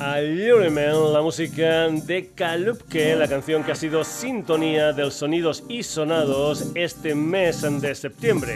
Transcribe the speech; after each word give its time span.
Allurement, 0.00 1.12
la 1.12 1.20
música 1.22 1.88
de 1.88 2.30
Kalupke, 2.34 3.16
la 3.16 3.26
canción 3.26 3.64
que 3.64 3.72
ha 3.72 3.74
sido 3.74 4.04
sintonía 4.04 4.92
de 4.92 5.04
los 5.04 5.14
sonidos 5.14 5.64
y 5.68 5.82
sonados 5.82 6.70
este 6.74 7.14
mes 7.14 7.62
de 7.80 7.94
septiembre. 7.94 8.54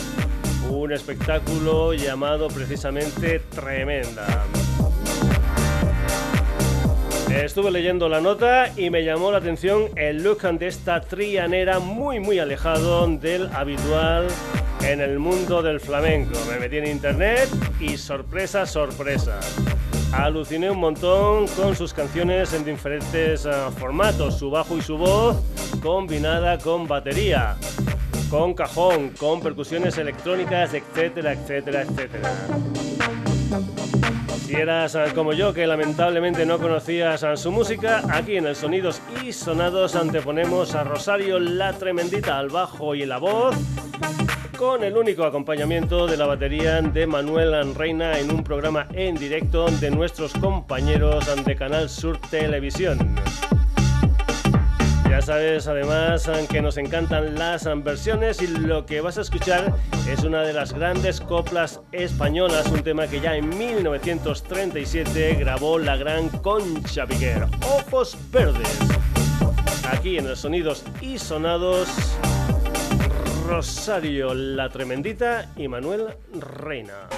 Un 0.70 0.92
espectáculo 0.92 1.92
llamado 1.92 2.46
precisamente 2.46 3.40
Tremenda. 3.50 4.44
Estuve 7.30 7.70
leyendo 7.70 8.08
la 8.08 8.20
nota 8.20 8.72
y 8.76 8.90
me 8.90 9.04
llamó 9.04 9.32
la 9.32 9.38
atención 9.38 9.86
el 9.96 10.22
look 10.22 10.42
de 10.42 10.68
esta 10.68 11.00
trianera 11.00 11.80
muy 11.80 12.20
muy 12.20 12.38
alejado 12.38 13.06
del 13.08 13.48
habitual 13.52 14.28
en 14.82 15.00
el 15.00 15.18
mundo 15.18 15.62
del 15.62 15.80
flamenco. 15.80 16.38
Me 16.48 16.58
metí 16.58 16.76
en 16.76 16.86
internet 16.86 17.48
y 17.80 17.96
sorpresa, 17.96 18.64
sorpresa. 18.64 19.40
Aluciné 20.12 20.70
un 20.70 20.78
montón 20.78 21.48
con 21.48 21.74
sus 21.74 21.92
canciones 21.92 22.52
en 22.52 22.64
diferentes 22.64 23.44
eh, 23.44 23.50
formatos, 23.76 24.38
su 24.38 24.50
bajo 24.50 24.76
y 24.76 24.82
su 24.82 24.96
voz 24.96 25.42
combinada 25.82 26.58
con 26.58 26.86
batería, 26.86 27.56
con 28.30 28.54
cajón, 28.54 29.10
con 29.10 29.40
percusiones 29.40 29.98
electrónicas, 29.98 30.72
etcétera, 30.74 31.32
etcétera, 31.32 31.82
etcétera. 31.82 32.32
Si 34.46 34.54
eras 34.54 34.96
como 35.12 35.32
yo, 35.32 35.52
que 35.52 35.66
lamentablemente 35.66 36.46
no 36.46 36.58
conocías 36.58 37.24
a 37.24 37.36
su 37.36 37.50
música, 37.50 38.02
aquí 38.08 38.36
en 38.36 38.46
el 38.46 38.54
Sonidos 38.54 39.02
y 39.20 39.32
Sonados 39.32 39.96
anteponemos 39.96 40.76
a 40.76 40.84
Rosario 40.84 41.40
la 41.40 41.72
Tremendita 41.72 42.38
al 42.38 42.48
bajo 42.48 42.94
y 42.94 43.04
la 43.06 43.18
voz, 43.18 43.56
con 44.56 44.84
el 44.84 44.96
único 44.96 45.24
acompañamiento 45.24 46.06
de 46.06 46.16
la 46.16 46.26
batería 46.26 46.80
de 46.80 47.08
Manuel 47.08 47.74
Reina 47.74 48.20
en 48.20 48.30
un 48.30 48.44
programa 48.44 48.86
en 48.92 49.16
directo 49.16 49.66
de 49.66 49.90
nuestros 49.90 50.32
compañeros 50.34 51.26
de 51.44 51.56
Canal 51.56 51.88
Sur 51.88 52.20
Televisión. 52.30 53.16
Ya 55.16 55.22
sabes 55.22 55.66
además 55.66 56.30
que 56.50 56.60
nos 56.60 56.76
encantan 56.76 57.36
las 57.36 57.66
versiones 57.82 58.42
y 58.42 58.48
lo 58.48 58.84
que 58.84 59.00
vas 59.00 59.16
a 59.16 59.22
escuchar 59.22 59.74
es 60.06 60.24
una 60.24 60.42
de 60.42 60.52
las 60.52 60.74
grandes 60.74 61.22
coplas 61.22 61.80
españolas, 61.90 62.66
un 62.66 62.82
tema 62.82 63.06
que 63.06 63.22
ya 63.22 63.34
en 63.34 63.48
1937 63.48 65.36
grabó 65.36 65.78
la 65.78 65.96
gran 65.96 66.28
Concha 66.28 67.06
Piquer, 67.06 67.46
Ojos 67.62 68.18
Verdes. 68.30 68.78
Aquí 69.90 70.18
en 70.18 70.28
los 70.28 70.40
Sonidos 70.40 70.84
y 71.00 71.18
Sonados, 71.18 71.88
Rosario 73.48 74.34
la 74.34 74.68
Tremendita 74.68 75.50
y 75.56 75.66
Manuel 75.66 76.08
Reina. 76.34 77.08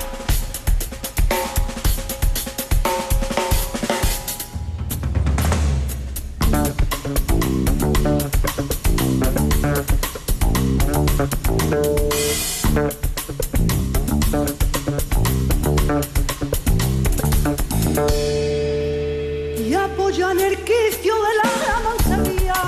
El 20.40 20.56
quicio 20.64 21.14
de 21.14 21.32
la 21.38 21.48
manzanilla. 21.86 22.62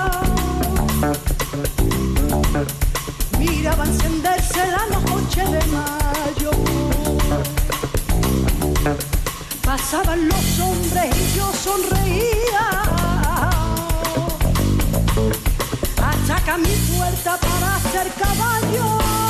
Miraba 3.38 3.84
encenderse 3.84 4.66
la 4.66 4.86
noche 4.96 5.42
de 5.44 5.62
mayo. 5.66 6.50
Pasaban 9.64 10.28
los 10.28 10.60
hombres 10.60 11.16
y 11.16 11.36
yo 11.36 11.52
sonreía. 11.52 12.39
Saca 16.50 16.58
mi 16.58 16.74
puerta 16.96 17.38
para 17.38 17.76
hacer 17.76 18.12
caballo. 18.14 19.29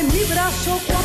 Dejaste 0.00 0.16
mi 0.16 0.24
brazo 0.24 0.99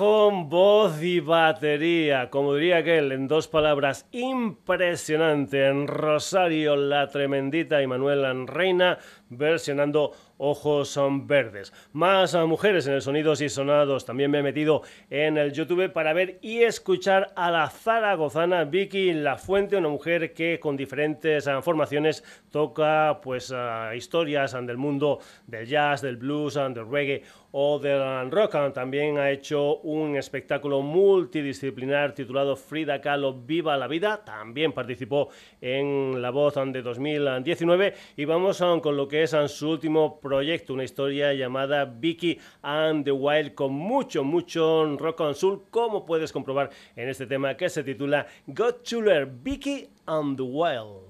bajo, 0.00 0.30
voz 0.46 1.02
y 1.02 1.20
batería. 1.20 2.30
Como 2.30 2.54
diría 2.54 2.78
aquel, 2.78 3.12
en 3.12 3.28
dos 3.28 3.48
palabras, 3.48 4.06
impresionante. 4.12 5.66
En 5.66 5.86
Rosario, 5.86 6.74
la 6.74 7.08
tremendita 7.08 7.82
y 7.82 7.86
Manuel 7.86 8.46
Reina 8.46 8.98
versionando 9.30 10.12
Ojos 10.42 10.88
son 10.88 11.26
verdes. 11.26 11.70
Más 11.92 12.34
a 12.34 12.46
mujeres 12.46 12.86
en 12.86 12.94
el 12.94 13.02
Sonidos 13.02 13.42
y 13.42 13.50
Sonados. 13.50 14.06
También 14.06 14.30
me 14.30 14.38
he 14.38 14.42
metido 14.42 14.80
en 15.10 15.36
el 15.36 15.52
YouTube 15.52 15.92
para 15.92 16.14
ver 16.14 16.38
y 16.40 16.62
escuchar 16.62 17.30
a 17.36 17.50
la 17.50 17.68
zaragozana 17.68 18.64
Vicky 18.64 19.12
La 19.12 19.36
Fuente, 19.36 19.76
una 19.76 19.90
mujer 19.90 20.32
que 20.32 20.58
con 20.58 20.78
diferentes 20.78 21.46
ah, 21.46 21.60
formaciones 21.60 22.24
toca 22.50 23.20
pues 23.22 23.52
ah, 23.54 23.94
historias 23.94 24.52
del 24.52 24.78
mundo 24.78 25.18
del 25.46 25.66
jazz, 25.66 26.00
del 26.00 26.16
blues, 26.16 26.54
del 26.54 26.90
reggae 26.90 27.22
o 27.52 27.78
del 27.78 28.30
rock. 28.30 28.72
También 28.72 29.18
ha 29.18 29.30
hecho 29.30 29.76
un 29.80 30.16
espectáculo 30.16 30.80
multidisciplinar 30.80 32.14
titulado 32.14 32.56
Frida 32.56 33.02
Kahlo 33.02 33.34
Viva 33.34 33.76
la 33.76 33.88
Vida. 33.88 34.24
También 34.24 34.72
participó 34.72 35.28
en 35.60 36.22
La 36.22 36.30
Voz 36.30 36.54
de 36.54 36.80
2019 36.80 37.94
y 38.16 38.24
vamos 38.24 38.64
con 38.82 38.96
lo 38.96 39.06
que 39.06 39.19
es 39.22 39.52
su 39.52 39.68
último 39.68 40.18
proyecto, 40.20 40.72
una 40.72 40.84
historia 40.84 41.34
llamada 41.34 41.84
Vicky 41.84 42.38
and 42.62 43.04
the 43.04 43.12
Wild 43.12 43.54
con 43.54 43.72
mucho, 43.72 44.24
mucho 44.24 44.96
rock 44.96 45.20
and 45.20 45.34
soul, 45.34 45.62
como 45.70 46.06
puedes 46.06 46.32
comprobar 46.32 46.70
en 46.96 47.08
este 47.08 47.26
tema 47.26 47.56
que 47.56 47.68
se 47.68 47.84
titula 47.84 48.26
God 48.46 48.82
Chuler, 48.82 49.26
Vicky 49.26 49.88
and 50.06 50.36
the 50.36 50.42
Wild. 50.42 51.09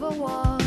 To 0.00 0.08
love. 0.08 0.60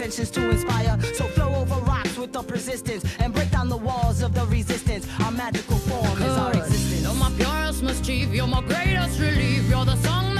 Intentions 0.00 0.30
to 0.30 0.50
inspire. 0.50 0.98
So 1.14 1.24
flow 1.24 1.54
over 1.54 1.74
rocks 1.84 2.16
with 2.16 2.32
the 2.32 2.42
persistence 2.42 3.04
and 3.18 3.34
break 3.34 3.50
down 3.50 3.68
the 3.68 3.76
walls 3.76 4.22
of 4.22 4.34
the 4.34 4.46
resistance. 4.46 5.06
Our 5.22 5.30
magical 5.30 5.76
form 5.76 6.22
is 6.22 6.38
our 6.38 6.52
existence. 6.52 7.02
You're 7.02 7.14
my 7.14 7.30
purest 7.36 7.82
mischief, 7.82 8.32
you're 8.32 8.46
my 8.46 8.62
greatest 8.62 9.20
relief, 9.20 9.68
you're 9.68 9.84
the 9.84 9.96
song 9.96 10.39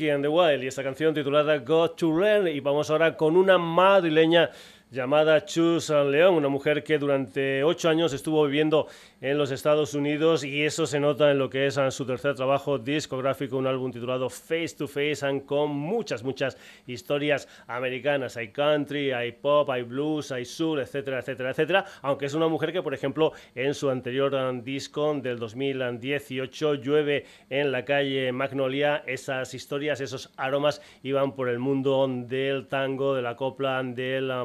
And 0.00 0.24
the 0.24 0.28
Wild 0.28 0.64
y 0.64 0.68
esta 0.68 0.82
canción 0.82 1.12
titulada 1.12 1.58
Got 1.58 1.96
to 1.98 2.18
Learn 2.18 2.48
y 2.48 2.60
vamos 2.60 2.88
ahora 2.88 3.14
con 3.14 3.36
una 3.36 3.58
madrileña 3.58 4.48
llamada 4.92 5.46
Chus 5.46 5.88
León, 5.88 6.34
una 6.34 6.50
mujer 6.50 6.84
que 6.84 6.98
durante 6.98 7.64
ocho 7.64 7.88
años 7.88 8.12
estuvo 8.12 8.44
viviendo 8.44 8.88
en 9.22 9.38
los 9.38 9.50
Estados 9.50 9.94
Unidos 9.94 10.44
y 10.44 10.64
eso 10.64 10.86
se 10.86 11.00
nota 11.00 11.30
en 11.30 11.38
lo 11.38 11.48
que 11.48 11.66
es 11.66 11.78
su 11.88 12.04
tercer 12.04 12.34
trabajo 12.34 12.78
discográfico, 12.78 13.56
un 13.56 13.66
álbum 13.66 13.90
titulado 13.90 14.28
Face 14.28 14.74
to 14.76 14.86
Face 14.86 15.24
and 15.24 15.46
con 15.46 15.70
muchas, 15.70 16.22
muchas 16.22 16.58
historias 16.86 17.48
americanas. 17.68 18.36
Hay 18.36 18.48
country, 18.48 19.12
hay 19.12 19.32
pop, 19.32 19.70
hay 19.70 19.82
blues, 19.82 20.30
hay 20.30 20.44
soul, 20.44 20.80
etcétera, 20.80 21.20
etcétera, 21.20 21.50
etcétera. 21.52 21.84
Aunque 22.02 22.26
es 22.26 22.34
una 22.34 22.48
mujer 22.48 22.70
que, 22.70 22.82
por 22.82 22.92
ejemplo, 22.92 23.32
en 23.54 23.72
su 23.72 23.88
anterior 23.88 24.34
ah, 24.34 24.52
disco 24.52 25.14
del 25.14 25.38
2018, 25.38 26.74
Llueve 26.74 27.24
en 27.48 27.72
la 27.72 27.86
calle 27.86 28.30
Magnolia, 28.32 29.02
esas 29.06 29.54
historias, 29.54 30.02
esos 30.02 30.30
aromas 30.36 30.82
iban 31.02 31.34
por 31.34 31.48
el 31.48 31.58
mundo 31.58 32.06
del 32.08 32.66
tango, 32.66 33.14
de 33.14 33.22
la 33.22 33.36
copla, 33.36 33.82
del 33.82 34.30
ah, 34.30 34.44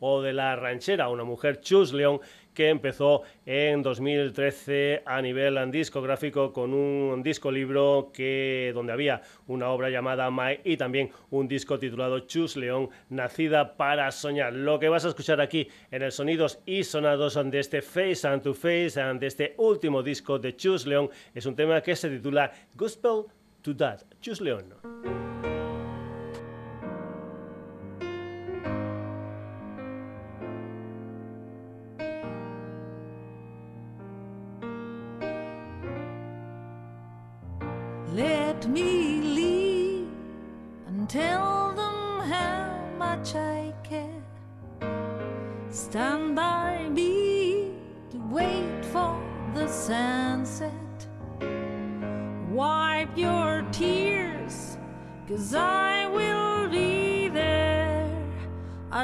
o 0.00 0.22
de 0.22 0.32
la 0.32 0.56
ranchera. 0.56 1.08
Una 1.08 1.24
mujer, 1.24 1.60
Chus 1.60 1.92
León, 1.92 2.20
que 2.56 2.70
empezó 2.70 3.22
en 3.44 3.82
2013 3.82 5.02
a 5.04 5.20
nivel 5.20 5.70
discográfico 5.70 6.52
con 6.52 6.72
un 6.72 7.22
disco 7.22 7.52
libro 7.52 8.10
que 8.12 8.72
donde 8.74 8.94
había 8.94 9.20
una 9.46 9.68
obra 9.68 9.90
llamada 9.90 10.30
My 10.30 10.60
y 10.64 10.78
también 10.78 11.10
un 11.30 11.46
disco 11.46 11.78
titulado 11.78 12.20
Chus 12.20 12.56
León 12.56 12.88
Nacida 13.10 13.76
para 13.76 14.10
soñar. 14.10 14.54
Lo 14.54 14.78
que 14.78 14.88
vas 14.88 15.04
a 15.04 15.08
escuchar 15.08 15.40
aquí 15.40 15.68
en 15.90 16.02
el 16.02 16.12
sonidos 16.12 16.60
y 16.64 16.82
sonados 16.82 17.34
de 17.34 17.58
este 17.58 17.82
Face 17.82 18.26
and 18.26 18.42
to 18.42 18.54
Face 18.54 18.94
de 18.96 19.26
este 19.26 19.54
último 19.58 20.02
disco 20.02 20.38
de 20.38 20.56
Chus 20.56 20.86
León 20.86 21.10
es 21.34 21.44
un 21.44 21.54
tema 21.54 21.82
que 21.82 21.94
se 21.94 22.08
titula 22.08 22.50
Gospel 22.74 23.24
to 23.60 23.74
Dad. 23.74 24.00
Chus 24.22 24.40
León. 24.40 25.25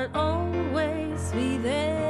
I'll 0.02 0.16
always 0.16 1.30
be 1.30 1.58
there. 1.58 2.01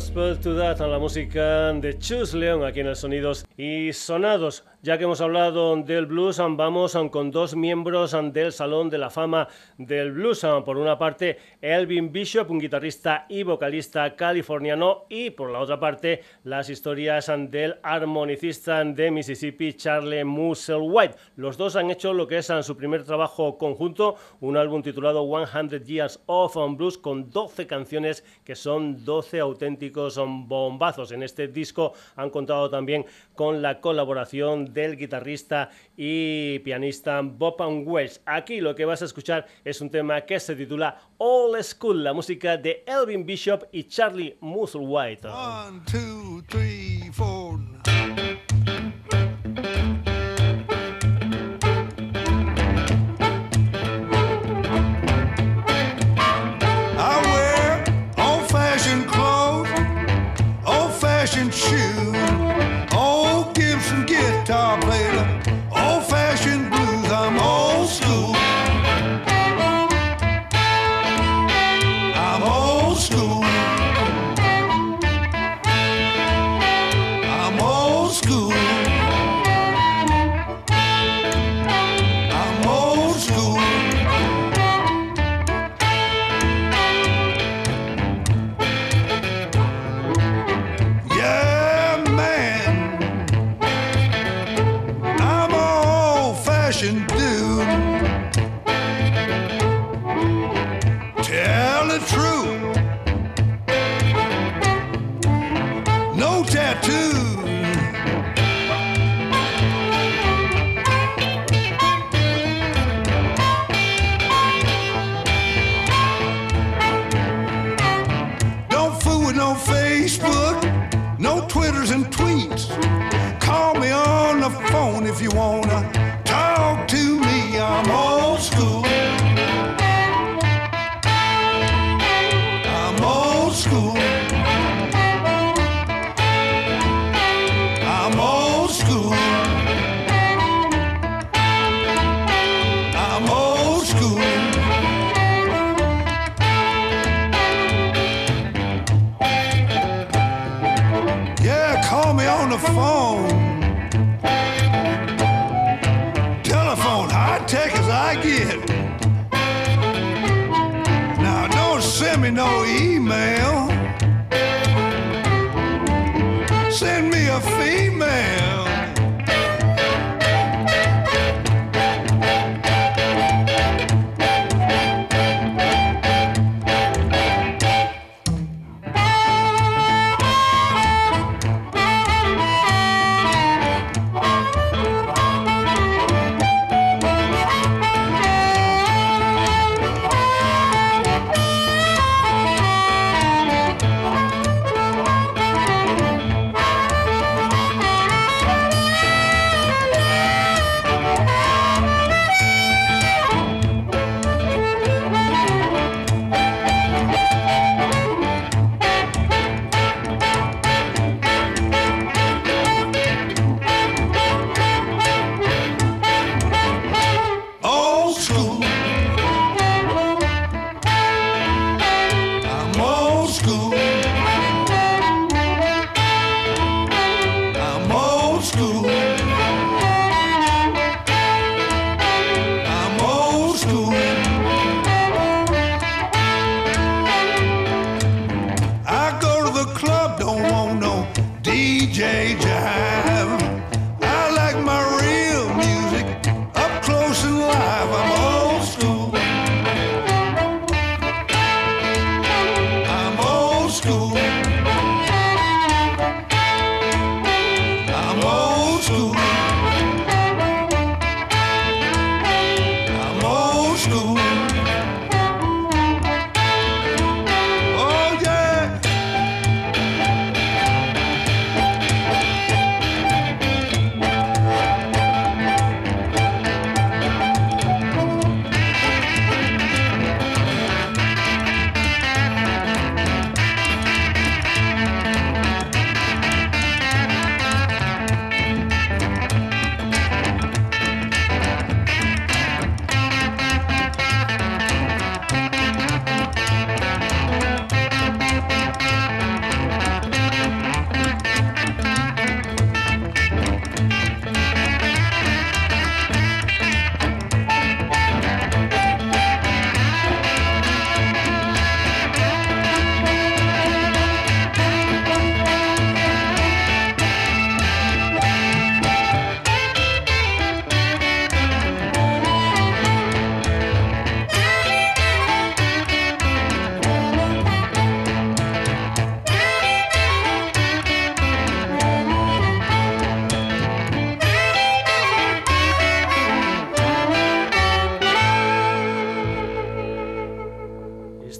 Gospel 0.00 0.38
to 0.38 0.56
That, 0.56 0.80
a 0.80 0.86
la 0.86 0.98
música 0.98 1.74
de 1.74 1.98
Chus 1.98 2.32
León 2.32 2.64
aquí 2.64 2.80
en 2.80 2.86
el 2.86 2.96
Sonidos 2.96 3.44
y 3.58 3.92
Sonados. 3.92 4.64
Ya 4.82 4.96
que 4.96 5.04
hemos 5.04 5.20
hablado 5.20 5.76
del 5.76 6.06
blues, 6.06 6.38
vamos 6.38 6.96
con 7.10 7.30
dos 7.30 7.54
miembros 7.54 8.16
del 8.32 8.50
Salón 8.50 8.88
de 8.88 8.96
la 8.96 9.10
Fama 9.10 9.46
del 9.76 10.10
Blues. 10.12 10.40
Por 10.64 10.78
una 10.78 10.96
parte, 10.96 11.36
Elvin 11.60 12.10
Bishop, 12.10 12.50
un 12.50 12.58
guitarrista 12.58 13.26
y 13.28 13.42
vocalista 13.42 14.16
californiano, 14.16 15.04
y 15.10 15.28
por 15.28 15.50
la 15.50 15.58
otra 15.58 15.78
parte, 15.78 16.22
las 16.44 16.70
historias 16.70 17.30
del 17.50 17.76
armonicista 17.82 18.82
de 18.82 19.10
Mississippi, 19.10 19.74
Charlie 19.74 20.24
Musselwhite. 20.24 21.14
Los 21.36 21.58
dos 21.58 21.76
han 21.76 21.90
hecho 21.90 22.14
lo 22.14 22.26
que 22.26 22.38
es 22.38 22.50
su 22.62 22.74
primer 22.74 23.04
trabajo 23.04 23.58
conjunto, 23.58 24.16
un 24.40 24.56
álbum 24.56 24.82
titulado 24.82 25.28
100 25.46 25.84
Years 25.84 26.22
of 26.24 26.56
Blues, 26.78 26.96
con 26.96 27.28
12 27.28 27.66
canciones 27.66 28.24
que 28.44 28.56
son 28.56 29.04
12 29.04 29.40
auténticos 29.40 30.18
bombazos. 30.24 31.12
En 31.12 31.22
este 31.22 31.48
disco 31.48 31.92
han 32.16 32.30
contado 32.30 32.70
también 32.70 33.04
con 33.34 33.60
la 33.60 33.82
colaboración 33.82 34.69
del 34.72 34.96
guitarrista 34.96 35.70
y 35.96 36.58
pianista 36.60 37.20
Bob 37.22 37.60
Wells. 37.86 38.20
Aquí 38.26 38.60
lo 38.60 38.74
que 38.74 38.84
vas 38.84 39.02
a 39.02 39.04
escuchar 39.04 39.46
es 39.64 39.80
un 39.80 39.90
tema 39.90 40.22
que 40.22 40.40
se 40.40 40.56
titula 40.56 41.00
All 41.18 41.62
School, 41.62 42.04
la 42.04 42.12
música 42.12 42.56
de 42.56 42.84
Elvin 42.86 43.26
Bishop 43.26 43.64
y 43.72 43.84
Charlie 43.84 44.36
Musselwhite. 44.40 45.28
One. 45.28 45.82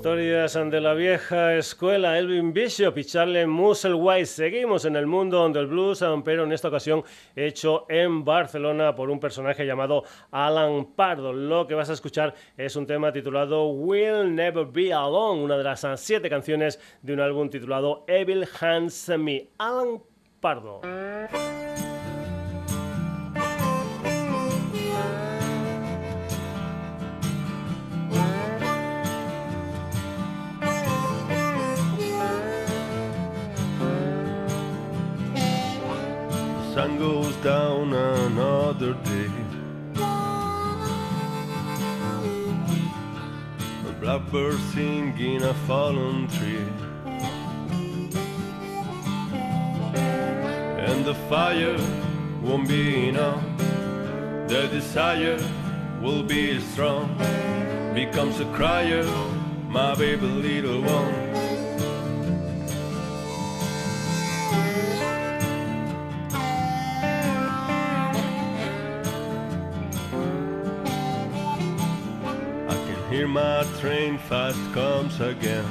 Historias 0.01 0.55
de 0.55 0.81
la 0.81 0.95
vieja 0.95 1.57
escuela, 1.57 2.19
Elvin 2.19 2.55
Bishop 2.55 2.97
y 2.97 3.05
Charlie 3.05 3.47
Musselwhite. 3.47 4.25
Seguimos 4.25 4.87
en 4.87 4.97
el 4.97 5.07
mundo 5.07 5.47
del 5.51 5.67
blues, 5.67 6.03
pero 6.25 6.45
en 6.45 6.53
esta 6.53 6.69
ocasión 6.69 7.05
hecho 7.37 7.85
en 7.87 8.25
Barcelona 8.25 8.95
por 8.95 9.11
un 9.11 9.21
personaje 9.21 9.67
llamado 9.67 10.05
Alan 10.31 10.95
Pardo. 10.97 11.35
Lo 11.35 11.67
que 11.67 11.75
vas 11.75 11.91
a 11.91 11.93
escuchar 11.93 12.33
es 12.57 12.77
un 12.77 12.87
tema 12.87 13.13
titulado 13.13 13.69
Will 13.69 14.35
Never 14.35 14.65
Be 14.65 14.91
Alone, 14.91 15.43
una 15.43 15.59
de 15.59 15.65
las 15.65 15.85
siete 15.97 16.31
canciones 16.31 16.81
de 17.03 17.13
un 17.13 17.21
álbum 17.21 17.51
titulado 17.51 18.07
Evil 18.09 18.49
Hands 18.59 19.11
Me. 19.19 19.51
Alan 19.59 20.03
Pardo. 20.41 20.81
Goes 37.01 37.35
down 37.37 37.95
another 37.95 38.93
day. 38.93 39.31
A 43.89 43.93
blackbird 44.03 44.61
singing 44.75 45.43
a 45.43 45.55
fallen 45.67 46.29
tree. 46.29 46.69
And 50.89 51.03
the 51.07 51.15
fire 51.31 51.81
won't 52.43 52.69
be 52.69 53.09
enough. 53.09 53.43
The 54.49 54.69
desire 54.71 55.41
will 56.03 56.23
be 56.23 56.61
strong. 56.61 57.17
Becomes 57.95 58.41
a 58.41 58.49
crier, 58.53 59.07
my 59.71 59.95
baby 59.95 60.27
little 60.27 60.83
one. 60.83 61.20
Train 73.81 74.19
fast 74.19 74.61
comes 74.75 75.19
again. 75.21 75.65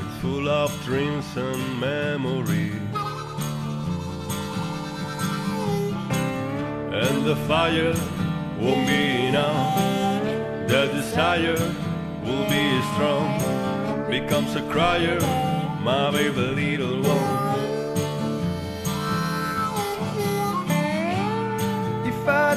It's 0.00 0.18
full 0.22 0.48
of 0.48 0.72
dreams 0.86 1.26
and 1.36 1.78
memories. 1.78 2.72
And 7.04 7.26
the 7.26 7.36
fire 7.46 7.94
won't 8.58 8.86
be 8.86 9.26
enough. 9.26 9.76
The 10.68 10.86
desire 10.94 11.60
will 12.24 12.46
be 12.48 12.80
strong. 12.94 13.28
Becomes 14.08 14.56
a 14.56 14.62
crier, 14.70 15.20
my 15.82 16.10
baby 16.10 16.78
little 16.78 17.02
one. 17.02 17.39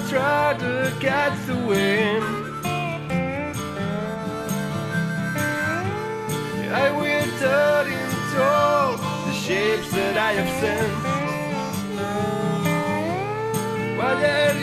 Try 0.10 0.56
to 0.60 0.94
catch 1.00 1.46
the 1.48 1.56
wind. 1.56 2.24
I 6.72 6.92
will 6.92 7.30
turn 7.39 7.88
into 7.88 8.44
all 8.44 8.98
the 8.98 9.34
shapes 9.34 9.92
that 9.92 10.18
I 10.18 10.34
have 10.34 10.52
sent. 10.60 10.94
Why 13.98 14.13
are 14.13 14.62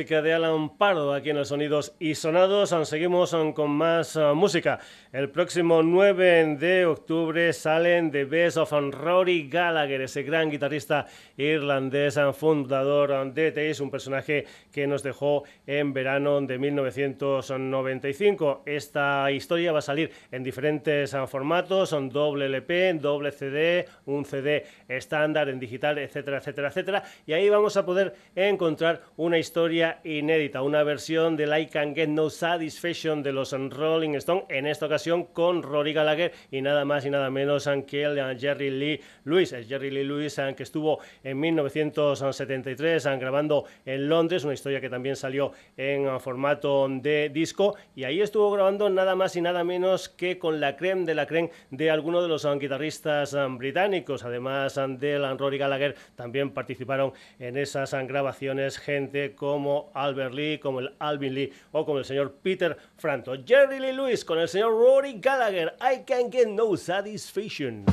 música 0.00 0.22
de 0.22 0.32
Alan 0.32 0.78
Pardo 0.78 1.12
aquí 1.12 1.28
en 1.28 1.36
los 1.36 1.48
Sonidos 1.48 1.94
y 1.98 2.14
Sonados. 2.14 2.74
Seguimos 2.88 3.36
con 3.54 3.70
más 3.70 4.16
uh, 4.16 4.34
música. 4.34 4.78
El 5.12 5.28
próximo 5.28 5.82
9 5.82 6.56
de 6.56 6.86
octubre 6.86 7.52
salen 7.52 8.10
The 8.10 8.24
Best 8.24 8.56
of 8.56 8.72
Rory 8.72 9.50
Gallagher, 9.50 10.00
ese 10.00 10.22
gran 10.22 10.50
guitarrista 10.50 11.04
irlandés, 11.36 12.18
fundador 12.32 13.30
de 13.34 13.52
Taste, 13.52 13.82
un 13.82 13.90
personaje 13.90 14.46
que 14.72 14.86
nos 14.86 15.02
dejó 15.02 15.42
en 15.66 15.92
verano 15.92 16.40
de 16.40 16.58
1995. 16.58 18.62
Esta 18.64 19.30
historia 19.32 19.72
va 19.72 19.80
a 19.80 19.82
salir 19.82 20.10
en 20.30 20.42
diferentes 20.42 21.14
formatos, 21.26 21.90
son 21.90 22.08
doble 22.08 22.46
LP, 22.46 22.94
doble 22.94 23.32
CD, 23.32 23.86
un 24.06 24.24
CD 24.24 24.64
estándar 24.88 25.50
en 25.50 25.58
digital, 25.58 25.98
etcétera, 25.98 26.38
etcétera, 26.38 26.68
etcétera. 26.68 27.02
Y 27.26 27.34
ahí 27.34 27.50
vamos 27.50 27.76
a 27.76 27.84
poder 27.84 28.14
encontrar 28.34 29.02
una 29.16 29.38
historia 29.38 29.89
inédita, 30.04 30.62
una 30.62 30.82
versión 30.82 31.36
del 31.36 31.58
I 31.58 31.66
Can 31.66 31.94
Get 31.94 32.08
No 32.08 32.30
Satisfaction 32.30 33.22
de 33.22 33.32
los 33.32 33.52
Rolling 33.52 34.14
Stones, 34.14 34.44
en 34.48 34.66
esta 34.66 34.86
ocasión 34.86 35.24
con 35.24 35.62
Rory 35.62 35.92
Gallagher 35.92 36.32
y 36.50 36.60
nada 36.62 36.84
más 36.84 37.04
y 37.06 37.10
nada 37.10 37.30
menos 37.30 37.68
que 37.86 38.02
el 38.02 38.38
Jerry 38.38 38.70
Lee 38.70 39.00
Lewis, 39.24 39.52
el 39.52 39.66
Jerry 39.66 39.90
Lee 39.90 40.04
Lewis 40.04 40.40
que 40.56 40.62
estuvo 40.62 41.00
en 41.22 41.38
1973 41.38 43.06
grabando 43.18 43.64
en 43.84 44.08
Londres, 44.08 44.44
una 44.44 44.54
historia 44.54 44.80
que 44.80 44.90
también 44.90 45.16
salió 45.16 45.52
en 45.76 46.20
formato 46.20 46.86
de 46.88 47.30
disco 47.32 47.76
y 47.94 48.04
ahí 48.04 48.20
estuvo 48.20 48.50
grabando 48.50 48.88
nada 48.90 49.14
más 49.14 49.36
y 49.36 49.40
nada 49.40 49.64
menos 49.64 50.08
que 50.08 50.38
con 50.38 50.60
la 50.60 50.76
creme 50.76 51.04
de 51.04 51.14
la 51.14 51.26
creme 51.26 51.50
de 51.70 51.90
algunos 51.90 52.22
de 52.22 52.28
los 52.28 52.46
guitarristas 52.58 53.36
británicos, 53.56 54.24
además 54.24 54.78
del 54.98 55.38
Rory 55.38 55.58
Gallagher 55.58 55.94
también 56.16 56.50
participaron 56.50 57.12
en 57.38 57.56
esas 57.56 57.92
grabaciones 58.06 58.78
gente 58.78 59.34
como 59.34 59.69
Albert 59.94 60.34
Lee, 60.34 60.58
como 60.58 60.80
el 60.80 60.94
Alvin 60.98 61.34
Lee 61.34 61.52
o 61.72 61.84
como 61.84 61.98
el 61.98 62.04
señor 62.04 62.34
Peter 62.42 62.76
Franto. 62.96 63.32
Jerry 63.44 63.78
Lee 63.78 63.92
Lewis 63.92 64.24
con 64.24 64.38
el 64.38 64.48
señor 64.48 64.72
Rory 64.72 65.20
Gallagher. 65.20 65.74
I 65.80 66.04
can 66.06 66.30
get 66.30 66.48
no 66.48 66.76
satisfaction. 66.76 67.84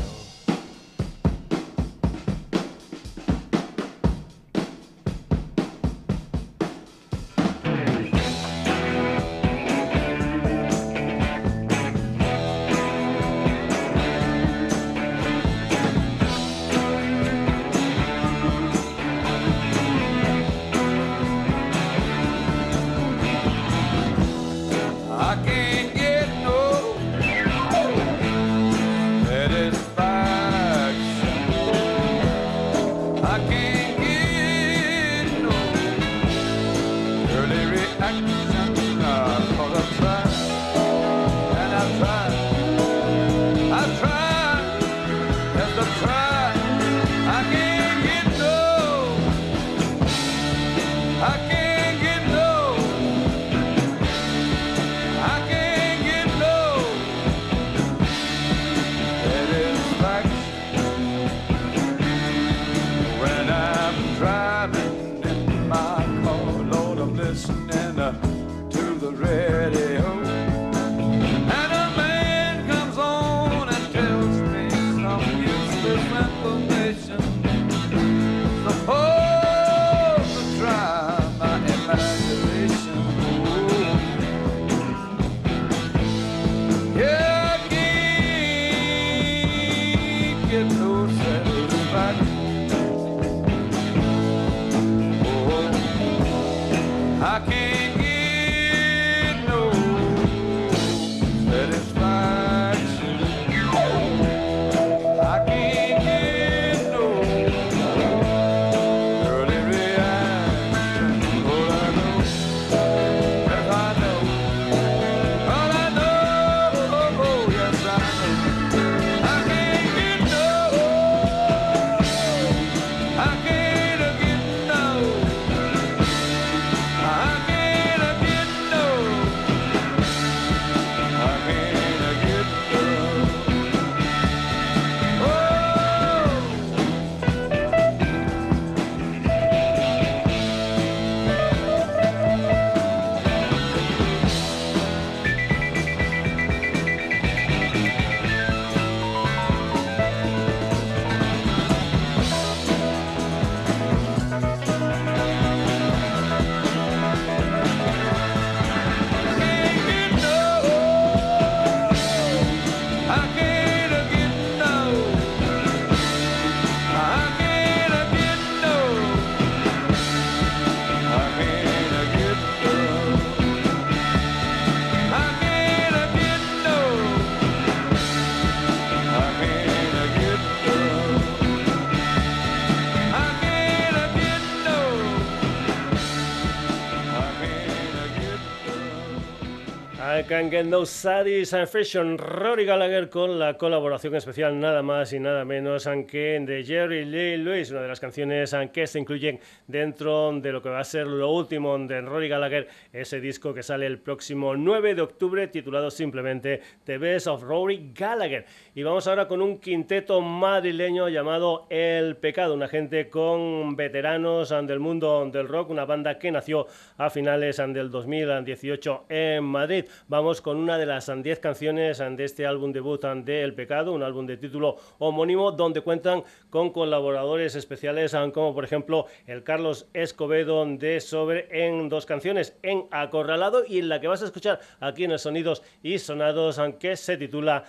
Can 190.28 190.52
Get 190.52 190.66
No 190.66 190.86
Satisfaction. 190.86 192.18
Rory 192.18 192.66
Gallagher 192.66 193.10
con 193.10 193.40
la 193.40 193.58
colaboración 193.58 194.14
especial 194.16 194.60
nada 194.60 194.84
más 194.84 195.14
y 195.14 195.20
nada 195.20 195.46
menos 195.46 195.88
que 196.10 196.40
de 196.42 196.66
Jerry 196.66 197.06
Lee 197.06 197.38
Lewis, 197.38 197.72
una 197.72 197.82
de 197.82 197.88
las 197.88 198.02
canciones 198.02 198.54
que 198.74 198.88
se 198.88 199.00
incluyen 199.00 199.40
dentro 199.68 200.34
de 200.34 200.52
lo 200.52 200.62
que 200.62 200.68
va 200.68 200.82
a 200.82 200.84
ser 200.84 201.08
lo 201.08 201.32
último 201.32 201.78
de 201.78 202.02
Rory 202.02 202.28
Gallagher, 202.28 202.68
ese 202.92 203.22
disco 203.22 203.54
que 203.54 203.64
sale 203.64 203.86
el 203.86 204.00
próximo 204.00 204.58
9 204.58 204.96
de 204.96 205.02
octubre 205.02 205.48
titulado 205.48 205.90
simplemente 205.90 206.62
The 206.84 206.98
Best 206.98 207.28
of 207.28 207.44
Rory 207.44 207.92
Gallagher. 207.96 208.46
Y 208.76 208.84
vamos 208.84 209.08
ahora 209.08 209.30
con 209.30 209.42
un 209.42 209.60
quinteto 209.60 210.20
madrileño 210.20 211.08
llamado 211.08 211.68
El 211.70 212.18
Pecado, 212.18 212.54
una 212.54 212.68
gente 212.68 213.10
con 213.10 213.78
veteranos 213.78 214.50
del 214.50 214.80
mundo 214.80 215.30
del 215.32 215.48
rock, 215.48 215.70
una 215.70 215.86
banda 215.86 216.20
que 216.20 216.32
nació 216.32 216.68
a 216.98 217.10
finales 217.10 217.58
del 217.58 217.90
2018 217.90 219.06
en 219.08 219.44
Madrid. 219.46 219.86
Vamos 220.18 220.42
con 220.42 220.58
una 220.58 220.80
de 220.80 220.88
las 220.88 221.12
10 221.16 221.38
canciones 221.38 222.00
de 222.00 222.24
este 222.24 222.48
álbum 222.48 222.72
debut 222.72 223.06
de 223.06 223.44
El 223.44 223.54
Pecado, 223.54 223.94
un 223.94 224.02
álbum 224.02 224.26
de 224.26 224.36
título 224.36 224.78
homónimo 224.98 225.52
donde 225.52 225.82
cuentan 225.82 226.24
con 226.50 226.72
colaboradores 226.72 227.54
especiales 227.54 228.16
como 228.34 228.56
por 228.56 228.64
ejemplo 228.64 229.06
el 229.28 229.44
Carlos 229.44 229.88
Escobedo 229.94 230.66
de 230.66 231.02
Sobre 231.02 231.68
en 231.68 231.88
dos 231.88 232.08
canciones, 232.08 232.58
en 232.64 232.88
Acorralado 232.90 233.64
y 233.64 233.78
en 233.78 233.90
la 233.90 234.02
que 234.02 234.08
vas 234.08 234.24
a 234.24 234.26
escuchar 234.26 234.60
aquí 234.80 235.04
en 235.04 235.12
el 235.12 235.20
Sonidos 235.20 235.62
y 235.84 236.00
Sonados, 236.00 236.60
que 236.80 236.96
se 236.96 237.18
titula 237.18 237.66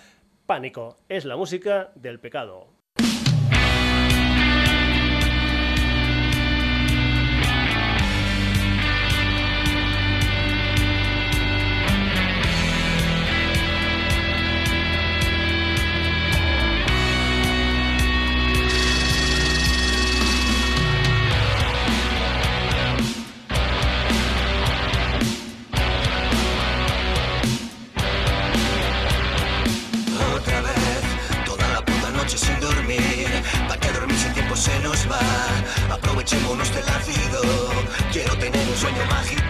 Pánico. 0.46 0.96
Es 1.06 1.26
la 1.26 1.36
música 1.36 1.92
del 1.96 2.18
pecado. 2.18 2.77
Aprovechémonos 35.90 36.72
del 36.74 36.88
ácido. 36.88 37.40
Quiero 38.12 38.36
tener 38.38 38.68
un 38.68 38.76
sueño 38.76 39.04
mágico. 39.08 39.47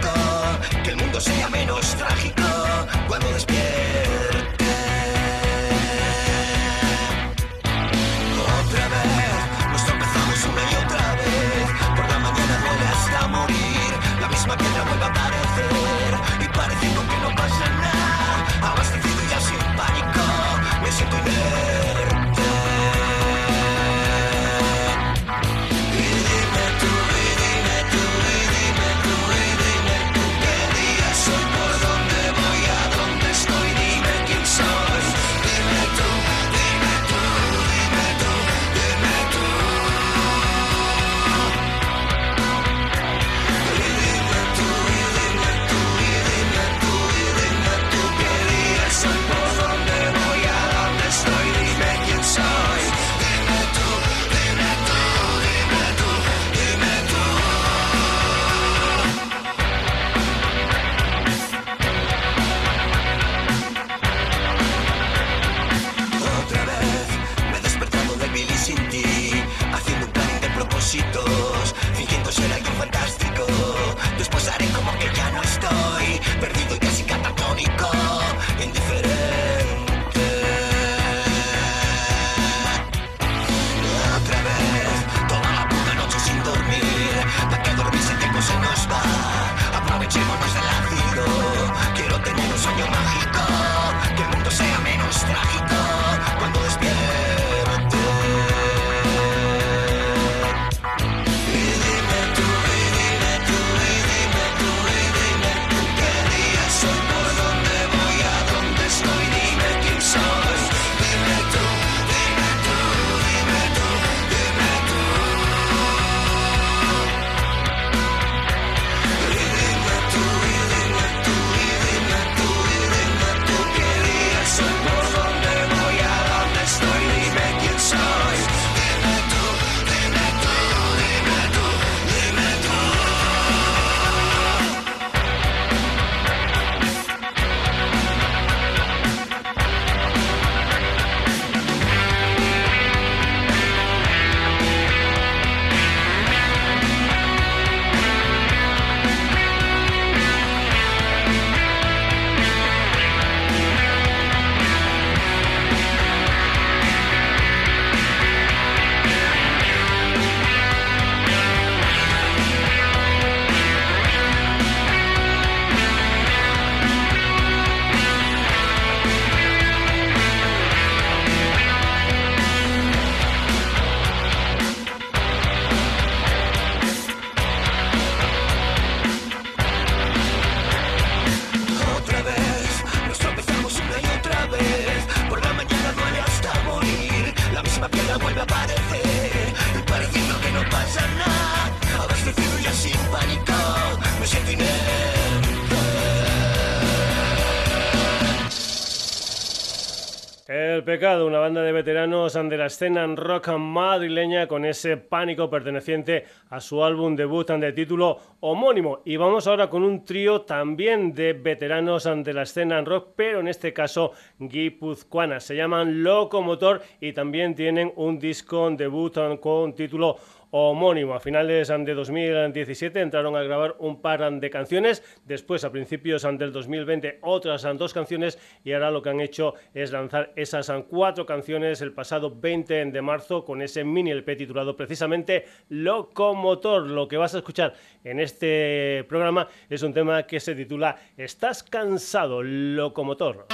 De 202.29 202.37
veteranos 202.37 202.49
de 202.51 202.59
la 202.59 202.67
escena 202.67 203.07
rock 203.07 203.49
madrileña 203.57 204.47
con 204.47 204.65
ese 204.67 204.99
pánico 204.99 205.49
perteneciente 205.49 206.25
a 206.51 206.61
su 206.61 206.85
álbum 206.85 207.17
debut 207.17 207.49
de 207.49 207.73
título 207.73 208.19
homónimo. 208.41 209.01
Y 209.07 209.17
vamos 209.17 209.47
ahora 209.47 209.71
con 209.71 209.83
un 209.83 210.05
trío 210.05 210.43
también 210.43 211.15
de 211.15 211.33
veteranos 211.33 212.05
de 212.05 212.33
la 212.35 212.43
escena 212.43 212.83
rock, 212.83 213.13
pero 213.17 213.41
en 213.41 213.49
este 213.49 213.73
caso 213.73 214.13
guipuzcoana. 214.39 215.41
Se 215.41 215.57
llaman 215.57 216.03
Locomotor 216.03 216.83
y 217.01 217.15
también 217.15 217.55
tienen 217.55 217.93
un 217.97 218.19
disco 218.19 218.71
debut 218.71 219.17
con 219.41 219.75
título 219.75 220.17
homónimo. 220.51 221.15
A 221.15 221.21
finales 221.21 221.69
de 221.69 221.95
2017 221.95 223.01
entraron 223.01 223.37
a 223.37 223.43
grabar 223.43 223.77
un 223.79 224.01
par 224.01 224.19
de 224.19 224.51
canciones, 224.51 225.03
después 225.25 225.65
a 225.65 225.71
principios 225.71 226.23
del 226.23 226.53
2020 226.53 227.19
otras 227.23 227.67
dos 227.77 227.93
canciones 227.93 228.39
y 228.65 228.73
ahora 228.73 228.91
lo 228.91 229.03
que 229.03 229.11
han 229.11 229.21
hecho 229.21 229.55
es 229.75 229.93
lanzar 229.93 230.33
esas 230.37 230.73
cuatro 230.89 231.27
canciones 231.27 231.81
el 231.81 231.93
pasado 231.93 232.35
20 232.35 232.87
de 232.87 233.03
marzo 233.03 233.45
con 233.45 233.63
ese 233.63 233.85
mini 233.85 234.11
LP 234.11 234.37
titulado 234.37 234.77
precisamente 234.77 235.45
Locomotor. 235.69 236.89
Lo 236.89 237.07
que 237.09 237.17
vas 237.17 237.35
a 237.35 237.39
escuchar 237.39 237.75
en 238.05 238.21
este 238.21 239.05
programa 239.09 239.49
es 239.69 239.83
un 239.83 239.93
tema 239.93 240.25
que 240.25 240.41
se 240.41 240.55
titula 240.55 240.97
¿Estás 241.17 241.63
cansado, 241.63 242.43
Locomotor? 242.43 243.47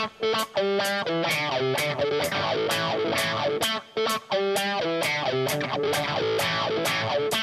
Wow. 6.85 7.35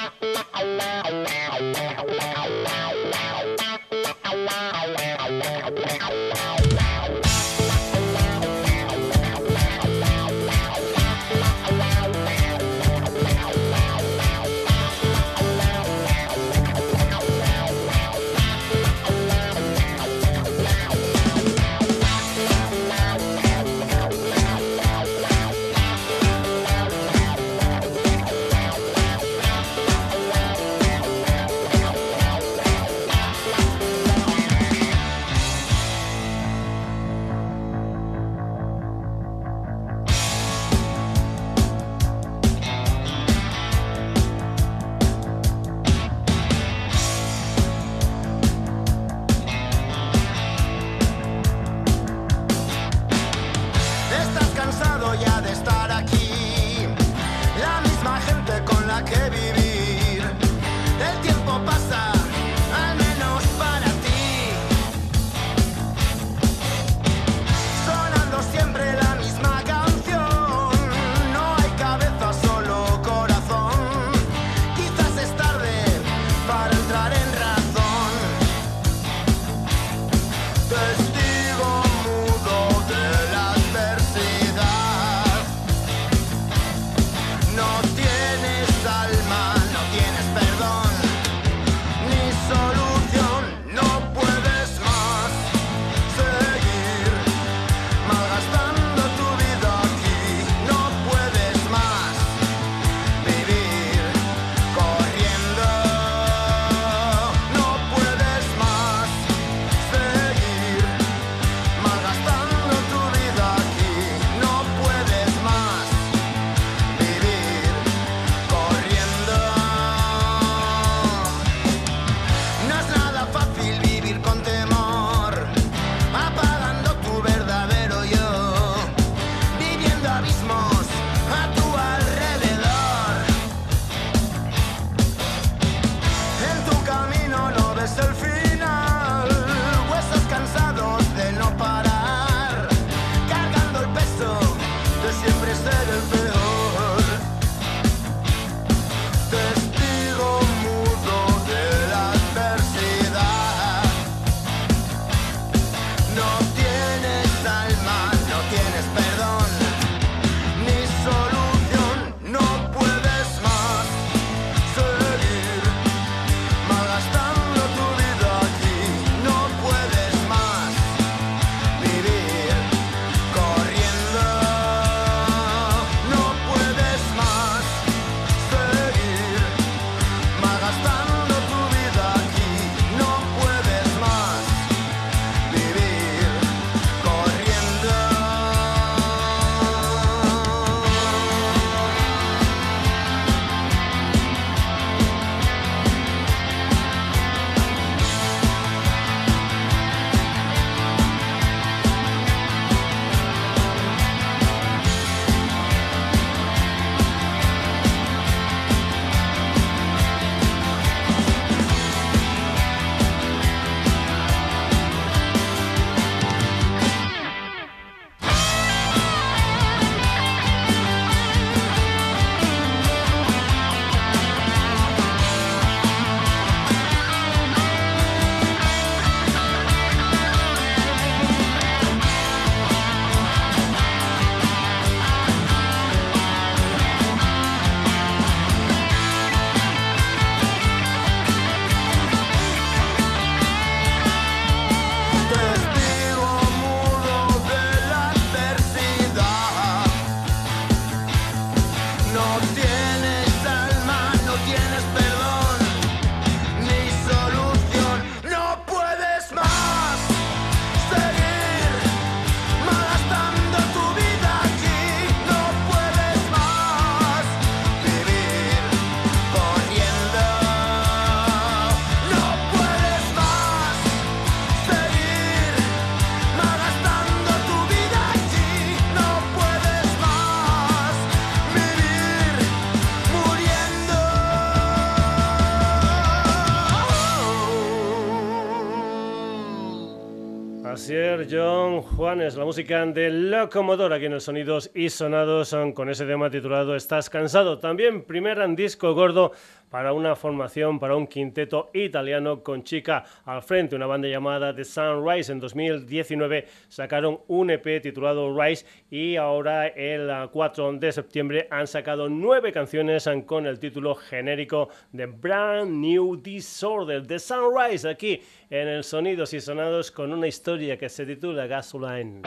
John 292.01 292.17
Juanes, 292.17 292.35
la 292.35 292.45
música 292.45 292.83
de 292.83 293.11
Locomotor 293.11 293.93
aquí 293.93 294.05
en 294.05 294.19
Sonidos 294.19 294.71
y 294.73 294.89
Sonados 294.89 295.55
con 295.75 295.87
ese 295.87 296.07
tema 296.07 296.31
titulado 296.31 296.75
Estás 296.75 297.11
cansado. 297.11 297.59
También 297.59 298.05
primer 298.05 298.43
disco 298.55 298.95
gordo 298.95 299.33
para 299.71 299.93
una 299.93 300.15
formación, 300.15 300.79
para 300.79 300.95
un 300.95 301.07
quinteto 301.07 301.71
italiano 301.73 302.43
con 302.43 302.63
chica 302.63 303.05
al 303.25 303.41
frente, 303.41 303.75
una 303.75 303.87
banda 303.87 304.07
llamada 304.07 304.53
The 304.53 304.65
Sunrise. 304.65 305.31
En 305.31 305.39
2019 305.39 306.45
sacaron 306.67 307.21
un 307.27 307.49
EP 307.49 307.81
titulado 307.81 308.37
Rise 308.37 308.65
y 308.91 309.15
ahora 309.15 309.67
el 309.67 310.29
4 310.29 310.73
de 310.73 310.91
septiembre 310.91 311.47
han 311.49 311.67
sacado 311.67 312.09
nueve 312.09 312.51
canciones 312.51 313.09
con 313.25 313.47
el 313.47 313.59
título 313.59 313.95
genérico 313.95 314.69
de 314.91 315.05
Brand 315.05 315.71
New 315.71 316.17
Disorder. 316.17 317.07
The 317.07 317.17
Sunrise 317.17 317.87
aquí 317.87 318.21
en 318.49 318.67
el 318.67 318.83
Sonidos 318.83 319.33
y 319.33 319.39
Sonados 319.39 319.89
con 319.89 320.11
una 320.11 320.27
historia 320.27 320.77
que 320.77 320.89
se 320.89 321.05
titula 321.05 321.47
Gasoline. 321.47 322.21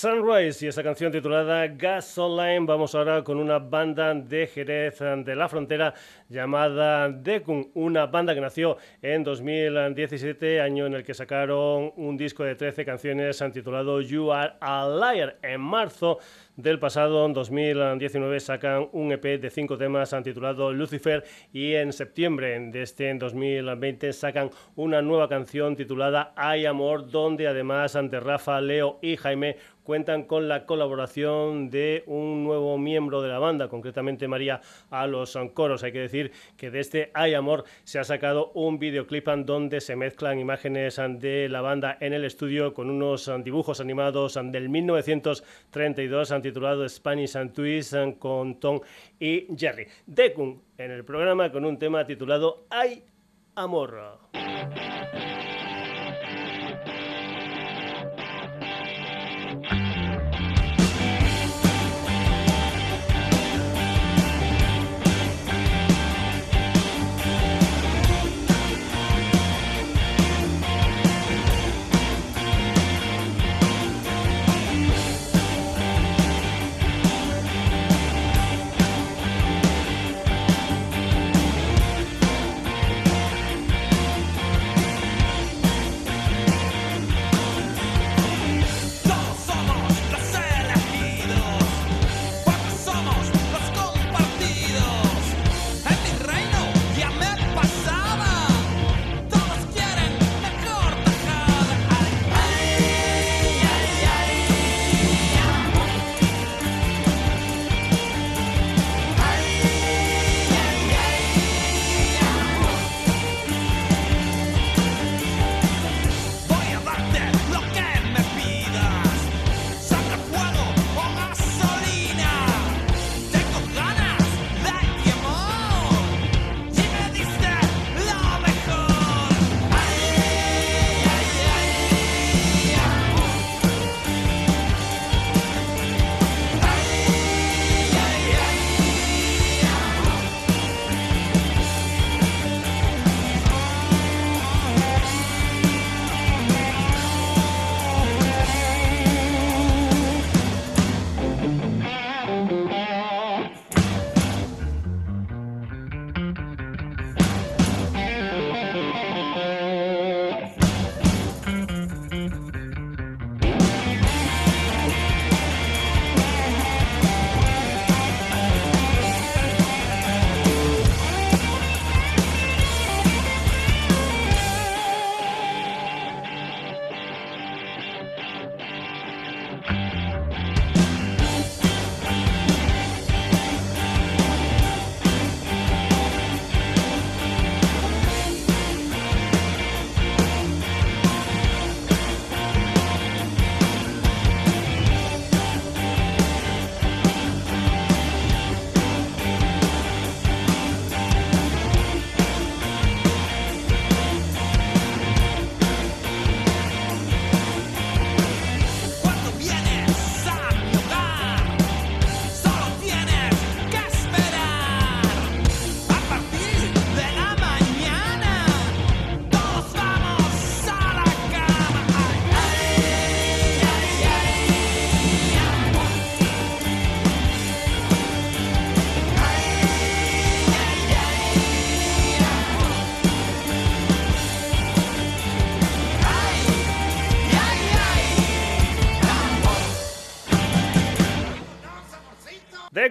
The 0.00 0.22
Y 0.28 0.66
esa 0.66 0.82
canción 0.82 1.10
titulada 1.10 1.66
Gasoline. 1.68 2.66
Vamos 2.66 2.94
ahora 2.94 3.24
con 3.24 3.38
una 3.38 3.58
banda 3.58 4.12
de 4.12 4.46
Jerez 4.46 4.98
de 4.98 5.34
la 5.34 5.48
Frontera 5.48 5.94
llamada 6.28 7.08
Decun, 7.08 7.70
una 7.72 8.04
banda 8.04 8.34
que 8.34 8.40
nació 8.42 8.76
en 9.00 9.24
2017, 9.24 10.60
año 10.60 10.84
en 10.84 10.92
el 10.92 11.02
que 11.02 11.14
sacaron 11.14 11.94
un 11.96 12.18
disco 12.18 12.44
de 12.44 12.56
13 12.56 12.84
canciones 12.84 13.42
titulado 13.54 14.02
You 14.02 14.30
Are 14.30 14.52
a 14.60 14.86
Liar. 14.86 15.38
En 15.40 15.62
marzo 15.62 16.18
del 16.56 16.78
pasado 16.78 17.26
2019 17.28 18.40
sacan 18.40 18.88
un 18.92 19.12
EP 19.12 19.40
de 19.40 19.48
cinco 19.48 19.78
temas 19.78 20.14
titulado 20.22 20.72
Lucifer 20.72 21.24
y 21.52 21.74
en 21.74 21.92
septiembre 21.92 22.58
de 22.58 22.82
este 22.82 23.14
2020 23.14 24.12
sacan 24.12 24.50
una 24.76 25.00
nueva 25.00 25.28
canción 25.28 25.74
titulada 25.74 26.32
Hay 26.36 26.66
Amor, 26.66 27.08
donde 27.10 27.46
además 27.46 27.96
ante 27.96 28.20
Rafa, 28.20 28.60
Leo 28.60 28.98
y 29.00 29.16
Jaime 29.16 29.56
cuentan 29.88 30.17
con 30.24 30.48
la 30.48 30.66
colaboración 30.66 31.70
de 31.70 32.02
un 32.06 32.44
nuevo 32.44 32.78
miembro 32.78 33.22
de 33.22 33.28
la 33.28 33.38
banda, 33.38 33.68
concretamente 33.68 34.28
María 34.28 34.60
a 34.90 35.06
los 35.06 35.38
coros. 35.54 35.82
Hay 35.82 35.92
que 35.92 36.00
decir 36.00 36.32
que 36.56 36.70
de 36.70 36.80
este 36.80 37.10
Hay 37.14 37.34
Amor 37.34 37.64
se 37.84 37.98
ha 37.98 38.04
sacado 38.04 38.50
un 38.54 38.78
videoclip 38.78 39.28
donde 39.28 39.80
se 39.80 39.96
mezclan 39.96 40.38
imágenes 40.38 41.00
de 41.18 41.48
la 41.48 41.60
banda 41.60 41.96
en 42.00 42.12
el 42.12 42.24
estudio 42.24 42.72
con 42.72 42.90
unos 42.90 43.30
dibujos 43.44 43.80
animados 43.80 44.38
del 44.42 44.68
1932 44.68 46.34
titulado 46.42 46.88
Spanish 46.88 47.36
and 47.36 47.52
Twist 47.52 47.94
con 48.18 48.58
Tom 48.60 48.80
y 49.18 49.46
Jerry. 49.56 49.86
Decun 50.06 50.62
en 50.76 50.90
el 50.90 51.04
programa 51.04 51.50
con 51.50 51.64
un 51.64 51.78
tema 51.78 52.06
titulado 52.06 52.66
Hay 52.70 53.04
Amor. 53.54 54.18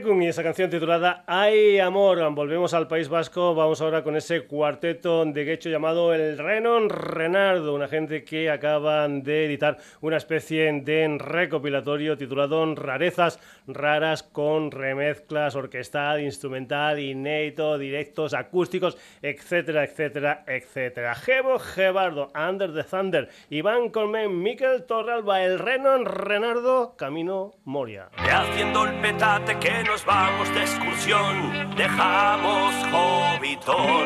Y 0.08 0.28
esa 0.28 0.42
canción 0.42 0.70
titulada 0.70 1.26
Hay 1.28 1.80
Amor. 1.80 2.18
Volvemos 2.34 2.74
al 2.74 2.88
País 2.88 3.10
Vasco. 3.10 3.54
Vamos 3.54 3.82
ahora 3.82 4.04
con 4.04 4.16
ese 4.16 4.46
cuarteto 4.46 5.26
de 5.26 5.44
Guecho 5.44 5.70
llamado 5.70 6.14
El 6.14 6.38
Renon 6.38 6.90
Renardo, 6.90 7.76
una 7.76 7.90
gente 7.90 8.24
que 8.24 8.50
acaban 8.50 9.22
de 9.24 9.46
editar 9.46 9.78
una 10.00 10.16
especie 10.16 10.72
de 10.72 11.18
recopilatorio 11.20 12.18
titulado 12.18 12.74
Rarezas 12.74 13.38
Raras 13.68 14.24
con 14.24 14.72
remezclas 14.72 15.56
orquestal, 15.56 16.22
instrumental, 16.22 17.00
inédito, 17.00 17.78
directos, 17.78 18.34
acústicos, 18.34 18.98
etcétera, 19.22 19.84
etcétera, 19.84 20.46
etcétera. 20.48 21.16
Gebo 21.16 21.60
Gebardo, 21.60 22.32
Under 22.34 22.74
the 22.74 22.84
Thunder, 22.84 23.28
Iván 23.50 23.90
Colmen, 23.90 24.42
Miquel 24.42 24.86
Torralba, 24.86 25.44
El 25.44 25.60
Renon 25.60 26.06
Renardo, 26.06 26.96
Camino 26.96 27.56
Moria. 27.66 28.10
haciendo 28.16 28.86
el 28.86 28.94
petate 29.02 29.58
que 29.60 29.84
nos 29.98 30.06
vamos 30.06 30.54
de 30.54 30.62
excursión, 30.62 31.76
dejamos 31.76 32.72
Hobbiton. 32.92 34.06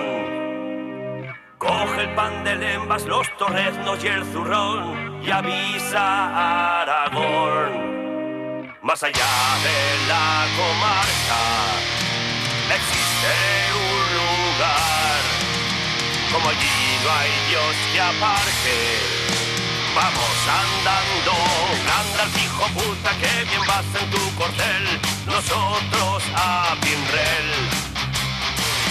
Coge 1.57 2.01
el 2.03 2.15
pan 2.15 2.45
de 2.45 2.55
lembas, 2.55 3.05
los 3.05 3.27
torreznos 3.37 4.01
y 4.01 4.07
el 4.07 4.23
zurrón 4.31 5.21
y 5.21 5.29
avisa 5.29 5.99
a 5.99 6.81
Aragón. 6.83 8.73
Más 8.81 9.03
allá 9.03 9.33
de 9.67 10.07
la 10.07 10.47
comarca 10.59 11.41
existe 12.77 13.33
un 13.75 14.03
lugar, 14.19 15.21
como 16.31 16.49
allí 16.49 16.99
no 17.03 17.09
hay 17.19 17.31
Dios 17.49 17.75
que 17.93 17.99
aparque 17.99 19.20
Vamos 19.95 20.37
andando, 20.47 21.33
anda 21.99 22.23
el 22.23 22.43
hijo 22.43 22.65
puta 22.73 23.11
que 23.19 23.43
bien 23.43 23.65
vas 23.67 23.85
en 23.99 24.09
tu 24.09 24.35
corcel, 24.35 24.85
nosotros 25.25 26.23
a 26.33 26.75
Pinrel. 26.79 27.49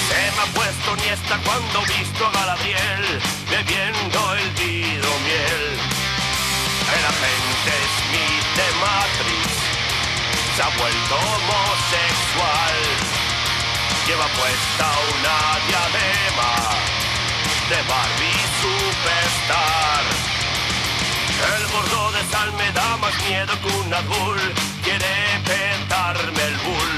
Se 0.09 0.21
me 0.37 0.43
ha 0.43 0.47
puesto 0.53 0.97
ni 0.97 1.09
esta 1.09 1.39
cuando 1.39 1.81
visto 1.83 2.27
a 2.27 2.31
Galadriel 2.33 3.21
bebiendo 3.49 4.35
el 4.35 4.47
hidromiel. 4.61 5.65
El 6.97 7.05
agente 7.13 7.73
Smith 7.97 8.47
de 8.59 8.69
Matrix 8.85 9.49
se 10.55 10.63
ha 10.63 10.69
vuelto 10.77 11.15
homosexual. 11.17 12.77
Lleva 14.07 14.27
puesta 14.37 14.85
una 15.15 15.37
diadema 15.67 16.53
de 17.71 17.77
Barbie 17.89 18.45
Superstar. 18.61 20.10
El 21.71 21.77
gordo 21.77 22.11
de 22.11 22.25
sal 22.33 22.53
me 22.55 22.73
da 22.73 22.97
más 22.97 23.15
miedo 23.29 23.53
que 23.61 23.67
un 23.69 23.95
azul. 23.95 24.39
Quiere 24.83 25.15
petarme 25.45 26.43
el 26.43 26.57
bull. 26.67 26.97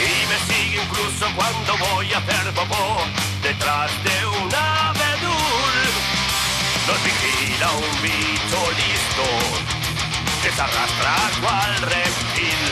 Y 0.00 0.10
me 0.30 0.38
sigue 0.48 0.82
incluso 0.82 1.26
cuando 1.36 1.76
voy 1.76 2.12
a 2.14 2.18
hacer 2.18 2.54
popó 2.54 2.96
detrás 3.42 3.90
de 4.04 4.26
un 4.26 4.54
abedul. 4.54 5.76
Nos 6.86 7.04
vigila 7.04 7.70
un 7.72 8.02
bicho 8.02 8.60
listo 8.80 9.26
que 10.42 10.50
se 10.52 10.62
arrastra 10.62 11.16
cual 11.42 11.76
reptil. 11.82 12.64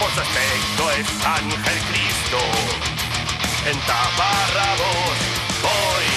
Por 0.00 0.10
su 0.12 0.20
aspecto 0.20 0.90
es 0.98 1.08
Ángel 1.24 1.78
Cristo. 1.88 2.40
En 3.70 3.78
taparrabos 3.80 5.16
voy 5.62 6.14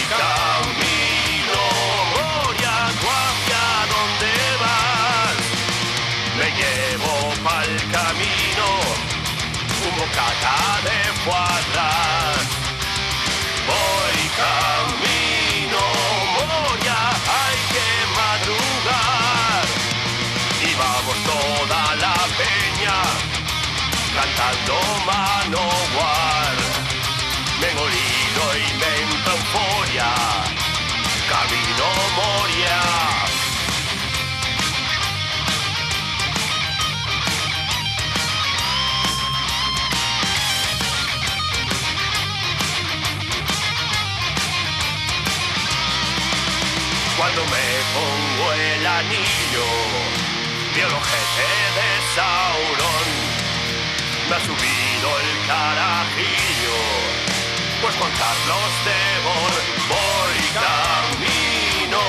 Carlos 57.99 58.71
de 58.85 59.01
Bor 59.25 59.55
voy 59.89 60.37
camino, 60.53 62.01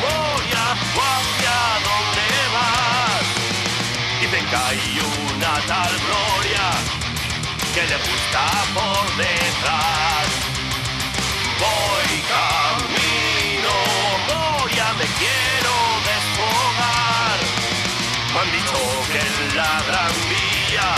Moria, 0.00 0.64
hacia 0.72 1.56
dónde 1.84 2.28
vas. 2.54 3.26
Dicen 4.20 4.44
que 4.46 4.56
hay 4.56 4.84
una 5.28 5.52
tal 5.66 5.92
Gloria 6.06 6.66
que 7.74 7.82
le 7.82 7.96
gusta 7.96 8.44
por 8.72 9.04
detrás. 9.16 10.26
Voy 11.60 12.12
camino, 12.34 13.74
Moria, 14.28 14.86
me 14.94 15.06
quiero 15.20 15.74
desfogar. 16.08 17.38
Me 18.32 18.40
han 18.40 18.50
dicho 18.50 18.80
que 19.12 19.20
en 19.20 19.56
la 19.56 19.74
gran 19.88 20.14
vía 20.30 20.90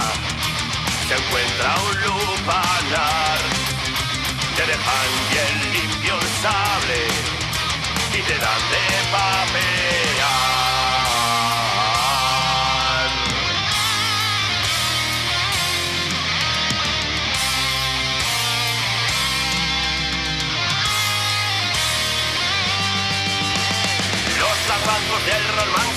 se 1.08 1.14
encuentra 1.14 1.74
un 1.82 2.00
lupanar. 2.02 2.65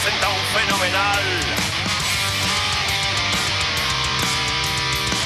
Rollman 0.10 0.20
senta 0.20 0.30
un 0.30 0.44
fenomenal. 0.54 1.24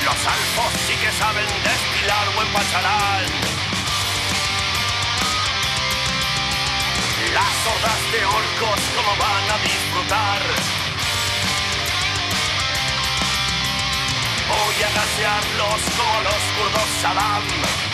Los 0.04 0.28
alfos 0.28 0.82
sí 0.88 0.96
que 0.96 1.12
saben 1.12 1.48
destilar 1.64 2.34
buen 2.36 2.48
pacharán. 2.50 3.26
Las 7.34 7.56
hordas 7.68 8.12
de 8.12 8.26
orcos 8.26 8.80
como 8.96 9.16
van 9.18 9.52
a 9.52 9.58
disfrutar. 9.64 10.42
Voy 14.50 14.84
a 14.84 14.90
gasearlos 15.00 15.82
como 15.98 16.22
los 16.22 16.44
kurdos 16.58 16.90
Saddam. 17.02 17.93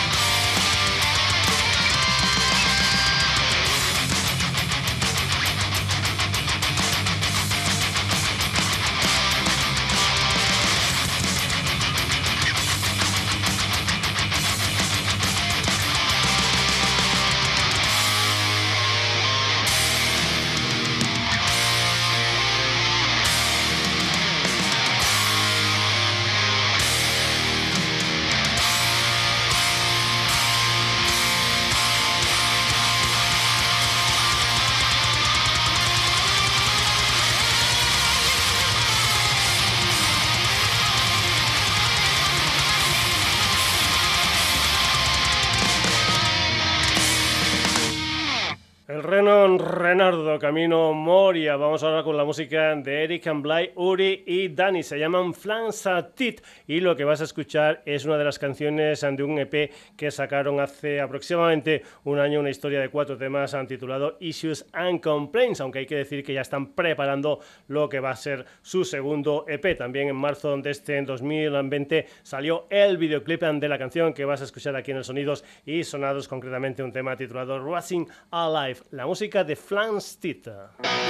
Camino 50.49 50.95
Vamos 51.29 51.83
ahora 51.83 52.01
con 52.01 52.17
la 52.17 52.23
música 52.23 52.75
de 52.75 53.03
Eric 53.03 53.27
and 53.27 53.43
Bly, 53.43 53.73
Uri 53.75 54.23
y 54.25 54.47
Dani. 54.47 54.81
Se 54.81 54.97
llaman 54.97 55.35
Flansatit 55.35 56.41
y 56.65 56.79
lo 56.79 56.95
que 56.95 57.03
vas 57.03 57.21
a 57.21 57.25
escuchar 57.25 57.83
es 57.85 58.05
una 58.05 58.17
de 58.17 58.23
las 58.23 58.39
canciones 58.39 59.01
de 59.01 59.21
un 59.21 59.37
EP 59.37 59.71
que 59.95 60.09
sacaron 60.09 60.59
hace 60.59 60.99
aproximadamente 60.99 61.83
un 62.03 62.17
año, 62.17 62.39
una 62.39 62.49
historia 62.49 62.79
de 62.79 62.89
cuatro 62.89 63.15
temas 63.15 63.55
titulado 63.67 64.17
Issues 64.19 64.65
and 64.73 65.01
Complaints, 65.01 65.61
aunque 65.61 65.79
hay 65.79 65.85
que 65.85 65.97
decir 65.97 66.23
que 66.23 66.33
ya 66.33 66.41
están 66.41 66.73
preparando 66.73 67.41
lo 67.67 67.89
que 67.89 67.99
va 67.99 68.09
a 68.09 68.15
ser 68.15 68.45
su 68.63 68.83
segundo 68.83 69.45
EP. 69.47 69.77
También 69.77 70.09
en 70.09 70.15
marzo 70.15 70.57
de 70.57 70.71
este 70.71 70.99
2020 70.99 72.07
salió 72.23 72.65
el 72.71 72.97
videoclip 72.97 73.43
de 73.43 73.69
la 73.69 73.77
canción 73.77 74.15
que 74.15 74.25
vas 74.25 74.41
a 74.41 74.45
escuchar 74.45 74.75
aquí 74.75 74.89
en 74.89 74.97
el 74.97 75.03
Sonidos 75.03 75.45
y 75.63 75.83
Sonados, 75.83 76.27
concretamente 76.27 76.81
un 76.81 76.91
tema 76.91 77.15
titulado 77.15 77.63
Racing 77.63 78.07
Alive, 78.31 78.79
la 78.89 79.05
música 79.05 79.43
de 79.43 79.55
Flanstit. 79.55 80.47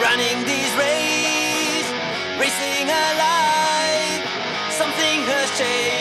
Running 0.09 0.43
these 0.43 0.73
rays, 0.75 1.85
racing 2.41 2.87
alive. 2.89 4.21
Something 4.73 5.21
has 5.29 5.47
changed, 5.55 5.98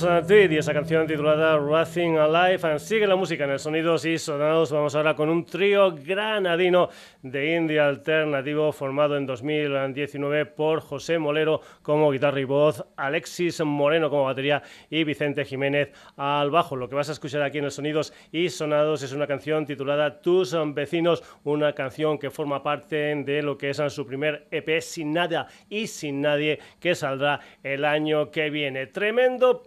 Y 0.00 0.56
esa 0.56 0.72
canción 0.72 1.08
titulada 1.08 1.58
Racing 1.58 2.18
Alive. 2.18 2.78
Sigue 2.78 3.04
la 3.04 3.16
música 3.16 3.44
en 3.44 3.50
el 3.50 3.58
Sonidos 3.58 4.04
y 4.04 4.16
Sonados. 4.16 4.70
Vamos 4.70 4.94
ahora 4.94 5.16
con 5.16 5.28
un 5.28 5.44
trío 5.44 5.92
granadino 5.92 6.88
de 7.22 7.56
indie 7.56 7.80
alternativo 7.80 8.70
formado 8.70 9.16
en 9.16 9.26
2019 9.26 10.46
por 10.46 10.80
José 10.82 11.18
Molero 11.18 11.62
como 11.82 12.12
guitarra 12.12 12.38
y 12.38 12.44
voz, 12.44 12.84
Alexis 12.96 13.60
Moreno 13.64 14.08
como 14.08 14.24
batería 14.24 14.62
y 14.88 15.02
Vicente 15.02 15.44
Jiménez 15.44 15.90
al 16.16 16.52
bajo. 16.52 16.76
Lo 16.76 16.88
que 16.88 16.94
vas 16.94 17.08
a 17.08 17.12
escuchar 17.12 17.42
aquí 17.42 17.58
en 17.58 17.64
el 17.64 17.72
Sonidos 17.72 18.12
y 18.30 18.50
Sonados 18.50 19.02
es 19.02 19.12
una 19.12 19.26
canción 19.26 19.66
titulada 19.66 20.20
Tus 20.20 20.56
vecinos, 20.74 21.24
una 21.42 21.72
canción 21.72 22.18
que 22.18 22.30
forma 22.30 22.62
parte 22.62 23.16
de 23.16 23.42
lo 23.42 23.58
que 23.58 23.70
es 23.70 23.78
su 23.88 24.06
primer 24.06 24.46
EP 24.52 24.80
Sin 24.80 25.12
Nada 25.12 25.48
y 25.68 25.88
Sin 25.88 26.20
Nadie 26.20 26.60
que 26.78 26.94
saldrá 26.94 27.40
el 27.64 27.84
año 27.84 28.30
que 28.30 28.48
viene. 28.48 28.86
Tremendo 28.86 29.64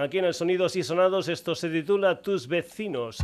Aquí 0.00 0.18
en 0.18 0.26
el 0.26 0.34
Sonidos 0.34 0.76
y 0.76 0.84
Sonados. 0.84 1.28
Esto 1.28 1.56
se 1.56 1.68
titula 1.68 2.22
Tus 2.22 2.46
vecinos. 2.46 3.18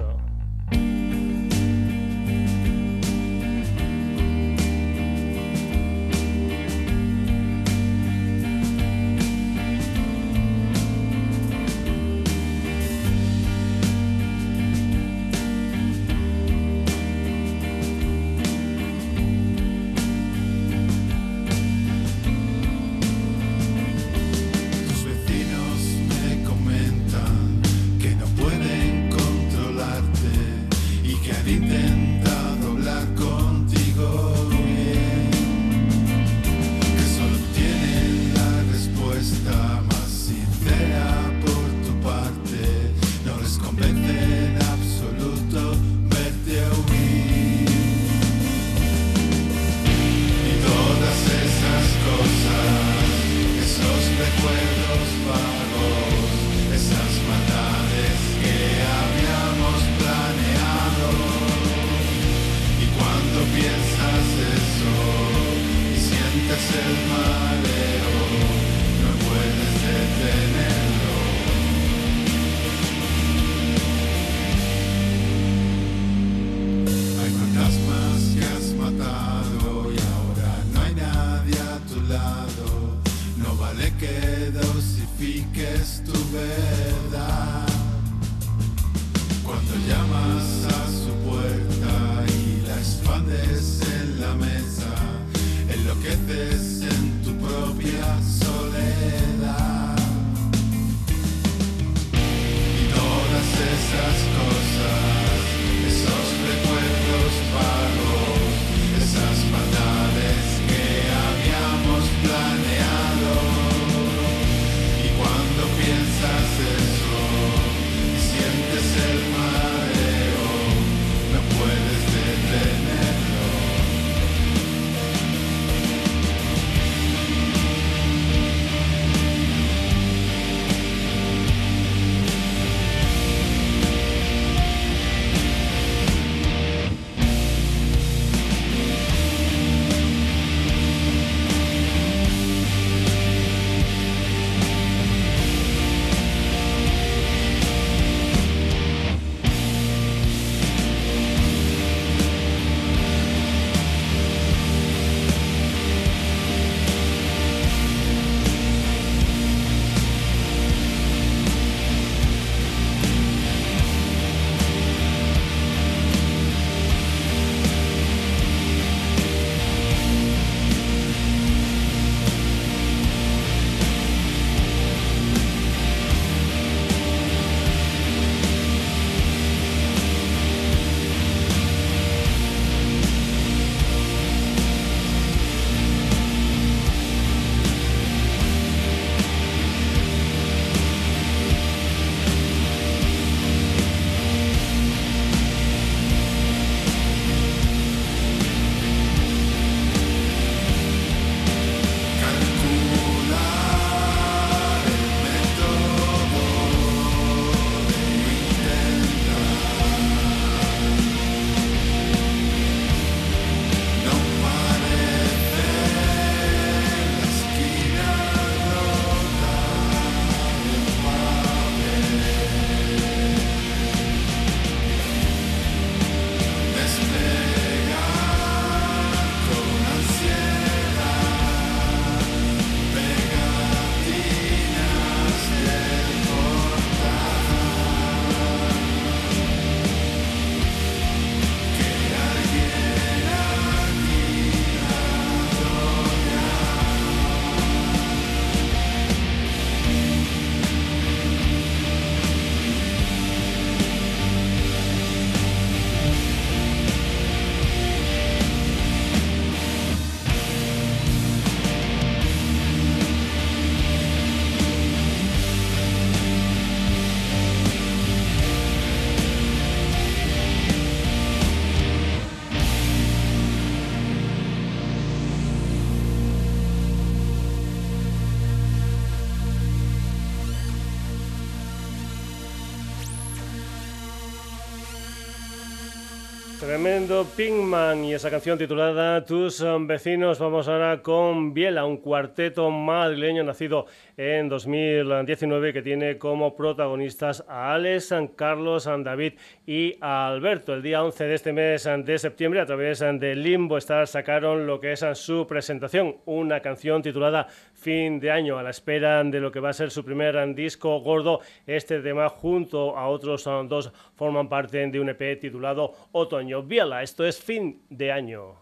Tremendo 286.82 287.24
Pinkman 287.36 288.04
y 288.06 288.12
esa 288.12 288.28
canción 288.28 288.58
titulada 288.58 289.24
Tus 289.24 289.64
vecinos. 289.82 290.40
Vamos 290.40 290.66
ahora 290.66 291.00
con 291.00 291.54
Biela, 291.54 291.84
un 291.84 291.98
cuarteto 291.98 292.72
madrileño 292.72 293.44
nacido 293.44 293.86
en 294.16 294.48
2019 294.48 295.72
que 295.72 295.82
tiene 295.82 296.18
como 296.18 296.56
protagonistas 296.56 297.44
a 297.46 297.74
Alex, 297.74 298.06
San 298.06 298.26
Carlos, 298.26 298.82
San 298.82 299.04
David 299.04 299.34
y 299.64 299.96
a 300.00 300.26
Alberto. 300.26 300.74
El 300.74 300.82
día 300.82 301.04
11 301.04 301.24
de 301.24 301.34
este 301.34 301.52
mes 301.52 301.88
de 302.04 302.18
septiembre, 302.18 302.60
a 302.60 302.66
través 302.66 302.98
de 302.98 303.36
Limbo 303.36 303.78
Star, 303.78 304.08
sacaron 304.08 304.66
lo 304.66 304.80
que 304.80 304.90
es 304.90 305.04
su 305.14 305.46
presentación, 305.46 306.16
una 306.24 306.58
canción 306.58 307.00
titulada 307.00 307.46
Fin 307.74 308.18
de 308.18 308.32
Año, 308.32 308.58
a 308.58 308.62
la 308.64 308.70
espera 308.70 309.22
de 309.22 309.38
lo 309.38 309.52
que 309.52 309.60
va 309.60 309.70
a 309.70 309.72
ser 309.72 309.92
su 309.92 310.04
primer 310.04 310.52
disco 310.56 310.98
gordo. 310.98 311.42
Este 311.64 312.00
tema, 312.00 312.28
junto 312.28 312.98
a 312.98 313.06
otros 313.06 313.44
dos, 313.44 313.92
forman 314.16 314.48
parte 314.48 314.84
de 314.88 314.98
un 314.98 315.10
EP 315.10 315.38
titulado 315.38 315.92
Otoño. 316.10 316.71
Biela, 316.72 317.02
esto 317.02 317.26
es 317.26 317.38
Fin 317.38 317.82
de 317.90 318.10
Año. 318.10 318.56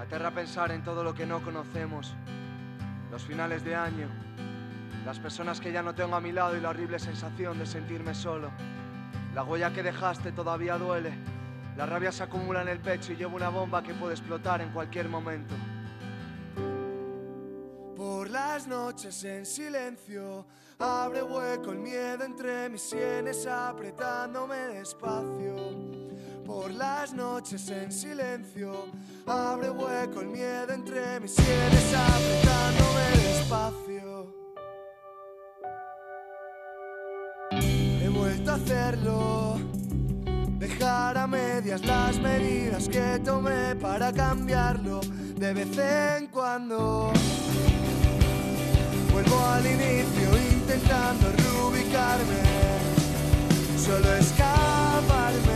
Aterra 0.00 0.30
pensar 0.30 0.70
en 0.70 0.84
todo 0.84 1.02
lo 1.02 1.14
que 1.14 1.26
no 1.26 1.42
conocemos, 1.42 2.14
los 3.10 3.24
finales 3.24 3.64
de 3.64 3.74
año, 3.74 4.06
las 5.04 5.18
personas 5.18 5.60
que 5.60 5.72
ya 5.72 5.82
no 5.82 5.96
tengo 5.96 6.14
a 6.14 6.20
mi 6.20 6.30
lado 6.30 6.56
y 6.56 6.60
la 6.60 6.68
horrible 6.68 7.00
sensación 7.00 7.58
de 7.58 7.66
sentirme 7.66 8.14
solo. 8.14 8.52
La 9.34 9.42
huella 9.42 9.72
que 9.72 9.82
dejaste 9.82 10.30
todavía 10.30 10.78
duele, 10.78 11.10
la 11.76 11.86
rabia 11.86 12.12
se 12.12 12.22
acumula 12.22 12.62
en 12.62 12.68
el 12.68 12.78
pecho 12.78 13.12
y 13.12 13.16
llevo 13.16 13.34
una 13.34 13.48
bomba 13.48 13.82
que 13.82 13.94
puede 13.94 14.14
explotar 14.14 14.60
en 14.60 14.70
cualquier 14.70 15.08
momento. 15.08 15.56
Por 18.02 18.30
las 18.30 18.66
noches 18.66 19.22
en 19.22 19.46
silencio, 19.46 20.44
abre 20.80 21.22
hueco 21.22 21.70
el 21.70 21.78
miedo 21.78 22.24
entre 22.24 22.68
mis 22.68 22.82
sienes 22.82 23.46
apretándome 23.46 24.56
despacio. 24.56 25.54
Por 26.44 26.72
las 26.72 27.12
noches 27.12 27.68
en 27.68 27.92
silencio, 27.92 28.86
abre 29.24 29.70
hueco 29.70 30.20
el 30.20 30.26
miedo 30.26 30.72
entre 30.72 31.20
mis 31.20 31.32
sienes 31.32 31.94
apretándome 31.94 33.02
despacio. 33.22 34.34
He 37.52 38.08
vuelto 38.08 38.50
a 38.50 38.54
hacerlo, 38.54 39.60
dejar 40.58 41.18
a 41.18 41.28
medias 41.28 41.86
las 41.86 42.18
medidas 42.18 42.88
que 42.88 43.20
tomé 43.24 43.76
para 43.76 44.12
cambiarlo 44.12 45.02
de 45.36 45.54
vez 45.54 45.78
en 45.78 46.26
cuando. 46.26 47.12
Vuelvo 49.12 49.44
al 49.44 49.66
inicio 49.66 50.36
intentando 50.50 51.26
reubicarme, 51.36 52.40
solo 53.76 54.10
escaparme 54.14 55.51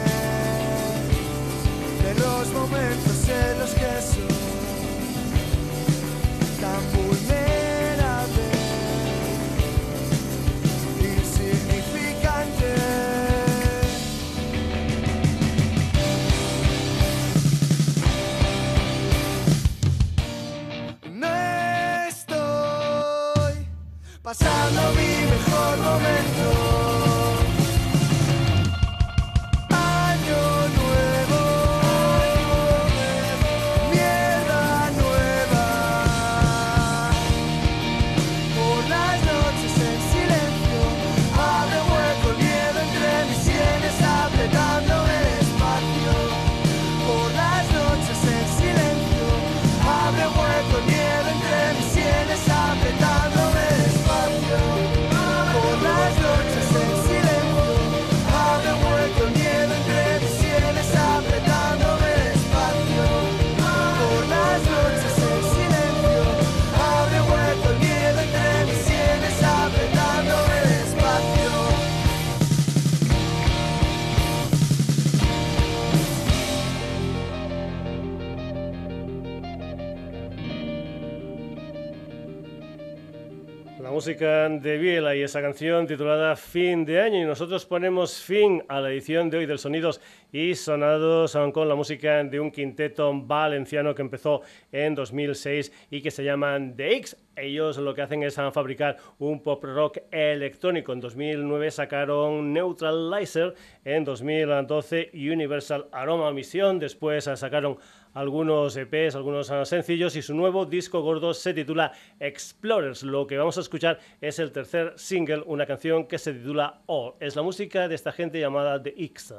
música 84.06 84.48
de 84.48 84.78
Biela 84.78 85.16
y 85.16 85.22
esa 85.22 85.42
canción 85.42 85.84
titulada 85.84 86.36
Fin 86.36 86.84
de 86.84 87.00
Año. 87.00 87.20
Y 87.20 87.24
nosotros 87.24 87.66
ponemos 87.66 88.22
fin 88.22 88.62
a 88.68 88.80
la 88.80 88.92
edición 88.92 89.28
de 89.30 89.38
hoy 89.38 89.46
del 89.46 89.58
Sonidos 89.58 90.00
y 90.30 90.54
Sonados 90.54 91.36
con 91.52 91.68
la 91.68 91.74
música 91.74 92.22
de 92.22 92.38
un 92.38 92.52
quinteto 92.52 93.12
valenciano 93.12 93.96
que 93.96 94.02
empezó 94.02 94.42
en 94.70 94.94
2006 94.94 95.72
y 95.90 96.02
que 96.02 96.12
se 96.12 96.22
llaman 96.22 96.76
The 96.76 96.98
X. 96.98 97.16
Ellos 97.34 97.78
lo 97.78 97.94
que 97.94 98.02
hacen 98.02 98.22
es 98.22 98.38
ah, 98.38 98.52
fabricar 98.52 98.96
un 99.18 99.42
pop 99.42 99.62
rock 99.64 99.98
electrónico. 100.10 100.92
En 100.92 101.00
2009 101.00 101.70
sacaron 101.70 102.52
Neutralizer, 102.52 103.54
en 103.84 104.04
2012 104.04 105.10
Universal 105.14 105.88
Aroma 105.90 106.30
Mission, 106.32 106.78
después 106.78 107.26
ah, 107.28 107.36
sacaron 107.36 107.76
algunos 108.16 108.74
EPs, 108.76 109.14
algunos 109.14 109.52
sencillos 109.64 110.16
y 110.16 110.22
su 110.22 110.34
nuevo 110.34 110.64
disco 110.64 111.02
gordo 111.02 111.34
se 111.34 111.52
titula 111.52 111.92
Explorers. 112.18 113.02
Lo 113.02 113.26
que 113.26 113.36
vamos 113.36 113.58
a 113.58 113.60
escuchar 113.60 113.98
es 114.22 114.38
el 114.38 114.52
tercer 114.52 114.94
single, 114.96 115.42
una 115.44 115.66
canción 115.66 116.06
que 116.06 116.18
se 116.18 116.32
titula 116.32 116.80
All. 116.86 117.12
Es 117.20 117.36
la 117.36 117.42
música 117.42 117.88
de 117.88 117.94
esta 117.94 118.12
gente 118.12 118.40
llamada 118.40 118.82
The 118.82 118.94
X. 118.96 119.34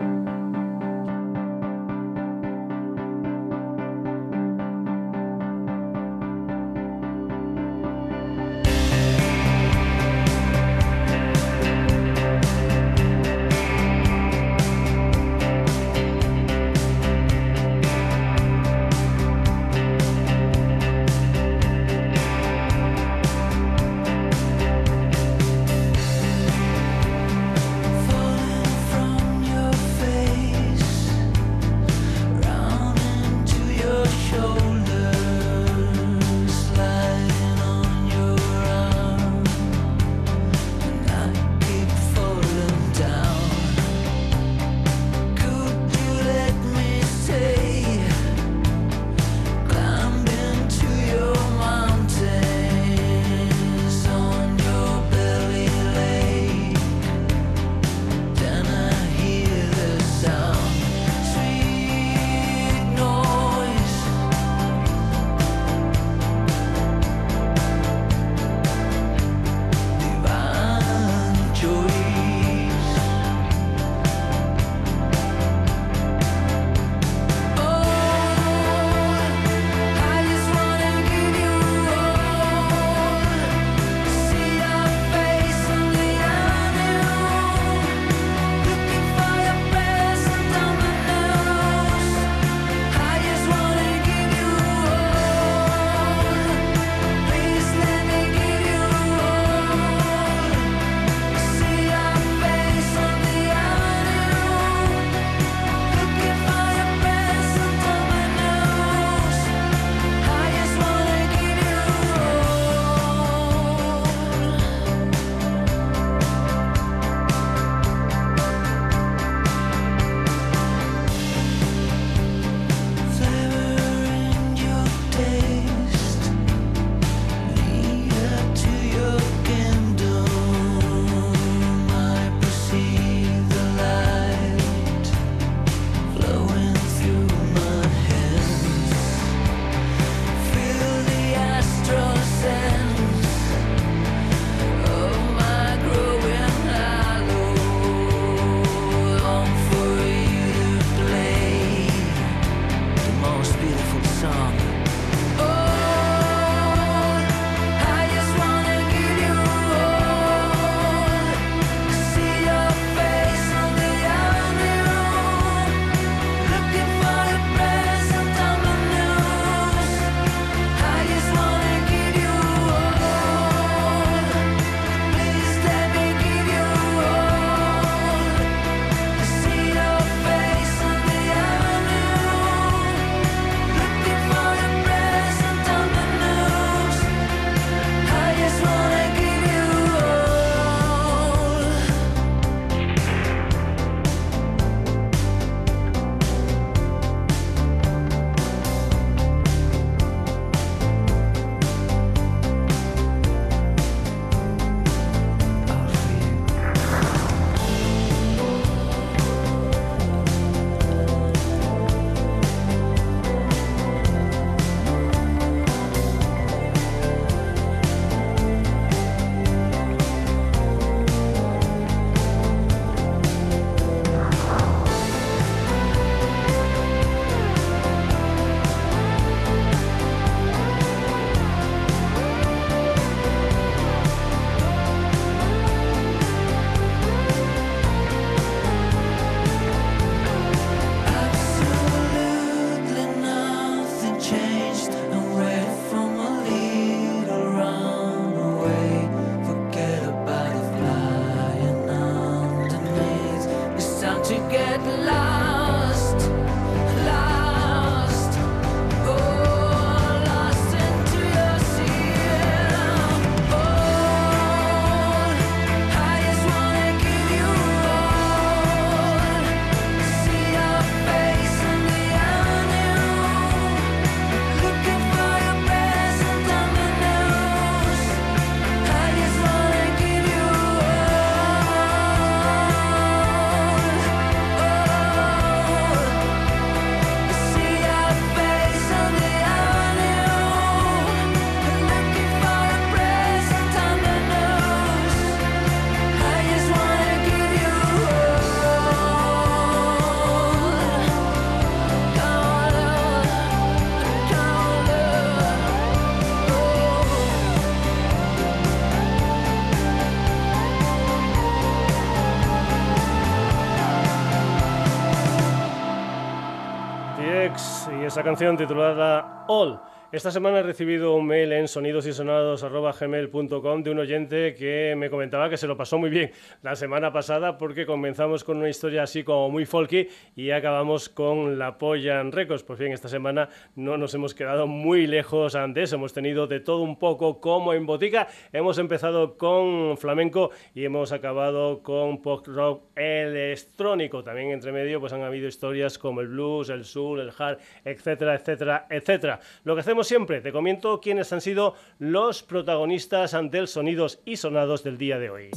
canción 318.37 318.55
titulada 318.55 319.45
All. 319.47 319.79
Esta 320.09 320.31
semana 320.31 320.59
he 320.59 320.63
recibido 320.63 321.15
un 321.15 321.27
mail 321.27 321.51
en 321.51 321.67
sonidosysonados.gmail.com 321.67 323.83
de 323.83 323.91
un 323.91 323.99
oyente 323.99 324.55
que 324.55 324.95
me 324.97 325.09
comentaba 325.09 325.49
que 325.49 325.57
se 325.57 325.67
lo 325.67 325.75
pasó 325.75 325.97
muy 325.97 326.09
bien 326.09 326.31
la 326.61 326.77
semana 326.77 327.11
pasada 327.11 327.57
porque 327.57 327.85
comenzamos 327.85 328.45
con 328.45 328.55
una 328.55 328.69
historia 328.69 329.03
así 329.03 329.25
como 329.25 329.49
muy 329.49 329.65
folky 329.65 330.07
y 330.33 330.51
acabamos 330.51 331.09
con 331.09 331.59
la 331.59 331.77
polla 331.77 332.21
en 332.21 332.31
récords. 332.31 332.63
Pues 332.63 332.79
bien, 332.79 332.93
esta 332.93 333.09
semana 333.09 333.49
no 333.75 333.97
nos 333.97 334.13
hemos 334.13 334.33
quedado 334.33 334.65
muy 334.65 335.07
lejos 335.07 335.55
antes, 335.55 335.91
hemos 335.91 336.13
tenido 336.13 336.47
de 336.47 336.61
todo 336.61 336.83
un 336.83 336.97
poco 336.97 337.41
como 337.41 337.73
en 337.73 337.85
botica. 337.85 338.29
Hemos 338.53 338.77
empezado 338.77 339.37
con 339.37 339.97
flamenco 339.97 340.51
y 340.73 340.85
hemos 340.85 341.11
acabado 341.11 341.83
con 341.83 342.21
pop 342.21 342.47
rock 342.47 342.83
electrónico. 342.95 344.23
También 344.23 344.51
entre 344.51 344.71
medio 344.71 345.01
pues 345.01 345.11
han 345.11 345.23
habido 345.23 345.49
historias 345.49 345.97
como 345.97 346.21
el 346.21 346.29
blues, 346.29 346.69
el 346.69 346.85
soul, 346.85 347.19
el 347.19 347.33
hard, 347.37 347.57
etcétera, 347.83 348.35
etcétera, 348.35 348.87
etcétera. 348.89 349.41
Lo 349.65 349.75
que 349.75 349.81
hacemos 349.81 349.96
siempre, 350.03 350.41
te 350.41 350.51
comento 350.51 350.99
quiénes 351.01 351.31
han 351.33 351.41
sido 351.41 351.75
los 351.99 352.43
protagonistas 352.43 353.33
ante 353.33 353.57
el 353.59 353.67
sonidos 353.67 354.19
y 354.25 354.37
sonados 354.37 354.83
del 354.83 354.97
día 354.97 355.19
de 355.19 355.29
hoy. 355.29 355.51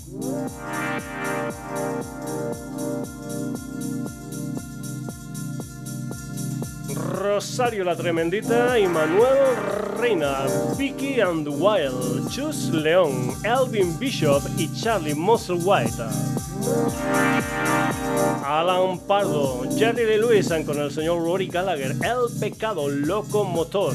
Rosario 6.94 7.84
la 7.84 7.96
Tremendita 7.96 8.78
y 8.78 8.86
Manuel 8.86 9.56
Reina, 9.98 10.46
Vicky 10.76 11.20
and 11.20 11.46
Wild, 11.48 12.28
Chus 12.30 12.70
León, 12.70 13.34
Elvin 13.44 13.98
Bishop 13.98 14.42
y 14.58 14.72
Charlie 14.72 15.14
Musselwhite. 15.14 16.02
Alan 18.44 18.98
Pardo, 19.06 19.62
Jerry 19.76 20.06
Lee 20.06 20.18
Lewis 20.18 20.52
con 20.66 20.78
el 20.78 20.90
señor 20.90 21.22
Rory 21.22 21.46
Gallagher, 21.46 21.96
El 22.02 22.38
Pecado 22.38 22.88
Locomotor. 22.88 23.94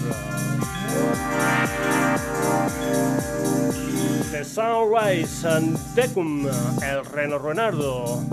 Sunrise 4.45 5.43
and 5.43 5.77
Decum, 5.95 6.47
El 6.81 7.03
Reno 7.11 7.39
Renardo. 7.39 8.23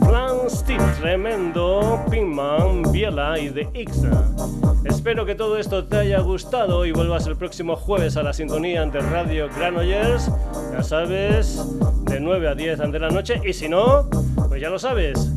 Plan 0.00 0.48
Steve, 0.48 0.84
Tremendo, 1.00 2.04
Pinkman, 2.10 2.92
Biela 2.92 3.38
y 3.38 3.50
The 3.50 3.68
X. 3.72 4.02
Espero 4.84 5.24
que 5.24 5.34
todo 5.34 5.56
esto 5.56 5.84
te 5.84 5.96
haya 5.96 6.20
gustado 6.20 6.84
y 6.84 6.92
vuelvas 6.92 7.26
el 7.26 7.36
próximo 7.36 7.76
jueves 7.76 8.16
a 8.16 8.22
la 8.22 8.32
sintonía 8.32 8.82
ante 8.82 9.00
Radio 9.00 9.48
Granollers. 9.48 10.30
Ya 10.72 10.82
sabes, 10.82 11.64
de 12.04 12.20
9 12.20 12.48
a 12.48 12.54
10 12.54 12.80
ante 12.80 12.98
la 12.98 13.08
noche. 13.08 13.40
Y 13.44 13.54
si 13.54 13.68
no, 13.68 14.08
pues 14.48 14.60
ya 14.60 14.68
lo 14.68 14.78
sabes. 14.78 15.30